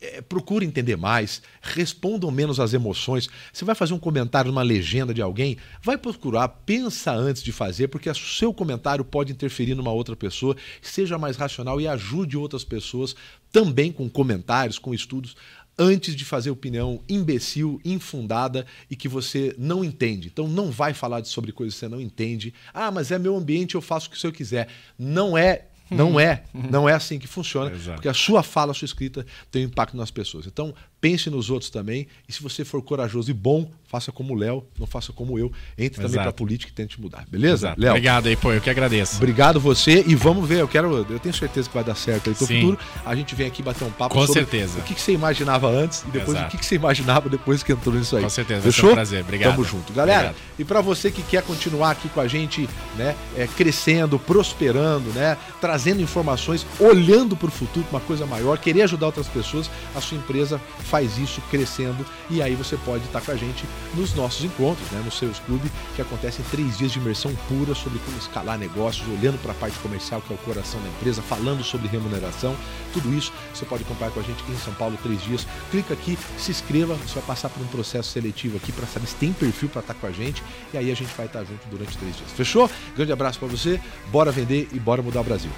[0.00, 3.28] É, procure entender mais, respondam menos às emoções.
[3.52, 7.88] Você vai fazer um comentário numa legenda de alguém, vai procurar, pensa antes de fazer,
[7.88, 12.64] porque o seu comentário pode interferir numa outra pessoa, seja mais racional e ajude outras
[12.64, 13.14] pessoas
[13.52, 15.36] também com comentários, com estudos,
[15.78, 20.28] antes de fazer opinião imbecil, infundada e que você não entende.
[20.28, 22.52] Então não vai falar sobre coisas que você não entende.
[22.72, 24.68] Ah, mas é meu ambiente, eu faço o que eu quiser.
[24.98, 28.86] Não é não é, não é assim que funciona, porque a sua fala, a sua
[28.86, 30.46] escrita tem um impacto nas pessoas.
[30.46, 34.36] Então, pense nos outros também, e se você for corajoso e bom, faça como o
[34.36, 35.50] Léo, não faça como eu.
[35.76, 36.02] Entre Exato.
[36.02, 37.24] também para a política e tente mudar.
[37.28, 37.90] Beleza, Léo?
[37.90, 39.16] Obrigado aí, pô, eu que agradeço.
[39.16, 42.36] Obrigado você e vamos ver, eu quero, eu tenho certeza que vai dar certo aí
[42.38, 42.78] no futuro.
[43.04, 44.78] A gente vem aqui bater um papo Com sobre certeza.
[44.78, 46.46] o que, que você imaginava antes e depois Exato.
[46.46, 48.22] o que, que você imaginava depois que entrou nisso aí.
[48.22, 48.90] Com certeza, Fechou?
[48.90, 49.22] um prazer.
[49.22, 49.52] Obrigado.
[49.52, 49.92] Tamo junto.
[49.92, 50.44] Galera, Obrigado.
[50.58, 55.36] e para você que quer continuar aqui com a gente, né, é, crescendo, prosperando, né,
[55.60, 60.18] trazendo informações, olhando para o futuro, uma coisa maior, querer ajudar outras pessoas, a sua
[60.18, 60.60] empresa
[60.90, 63.64] faz isso crescendo e aí você pode estar com a gente
[63.94, 68.00] nos nossos encontros, né, no Seus Clube, que acontecem três dias de imersão pura sobre
[68.00, 71.62] como escalar negócios, olhando para a parte comercial, que é o coração da empresa, falando
[71.62, 72.56] sobre remuneração,
[72.92, 75.46] tudo isso você pode acompanhar com a gente aqui em São Paulo três dias.
[75.70, 79.14] Clica aqui, se inscreva, você vai passar por um processo seletivo aqui para saber se
[79.14, 80.42] tem perfil para estar com a gente
[80.74, 82.30] e aí a gente vai estar junto durante três dias.
[82.32, 82.68] Fechou?
[82.96, 85.50] Grande abraço para você, bora vender e bora mudar o Brasil.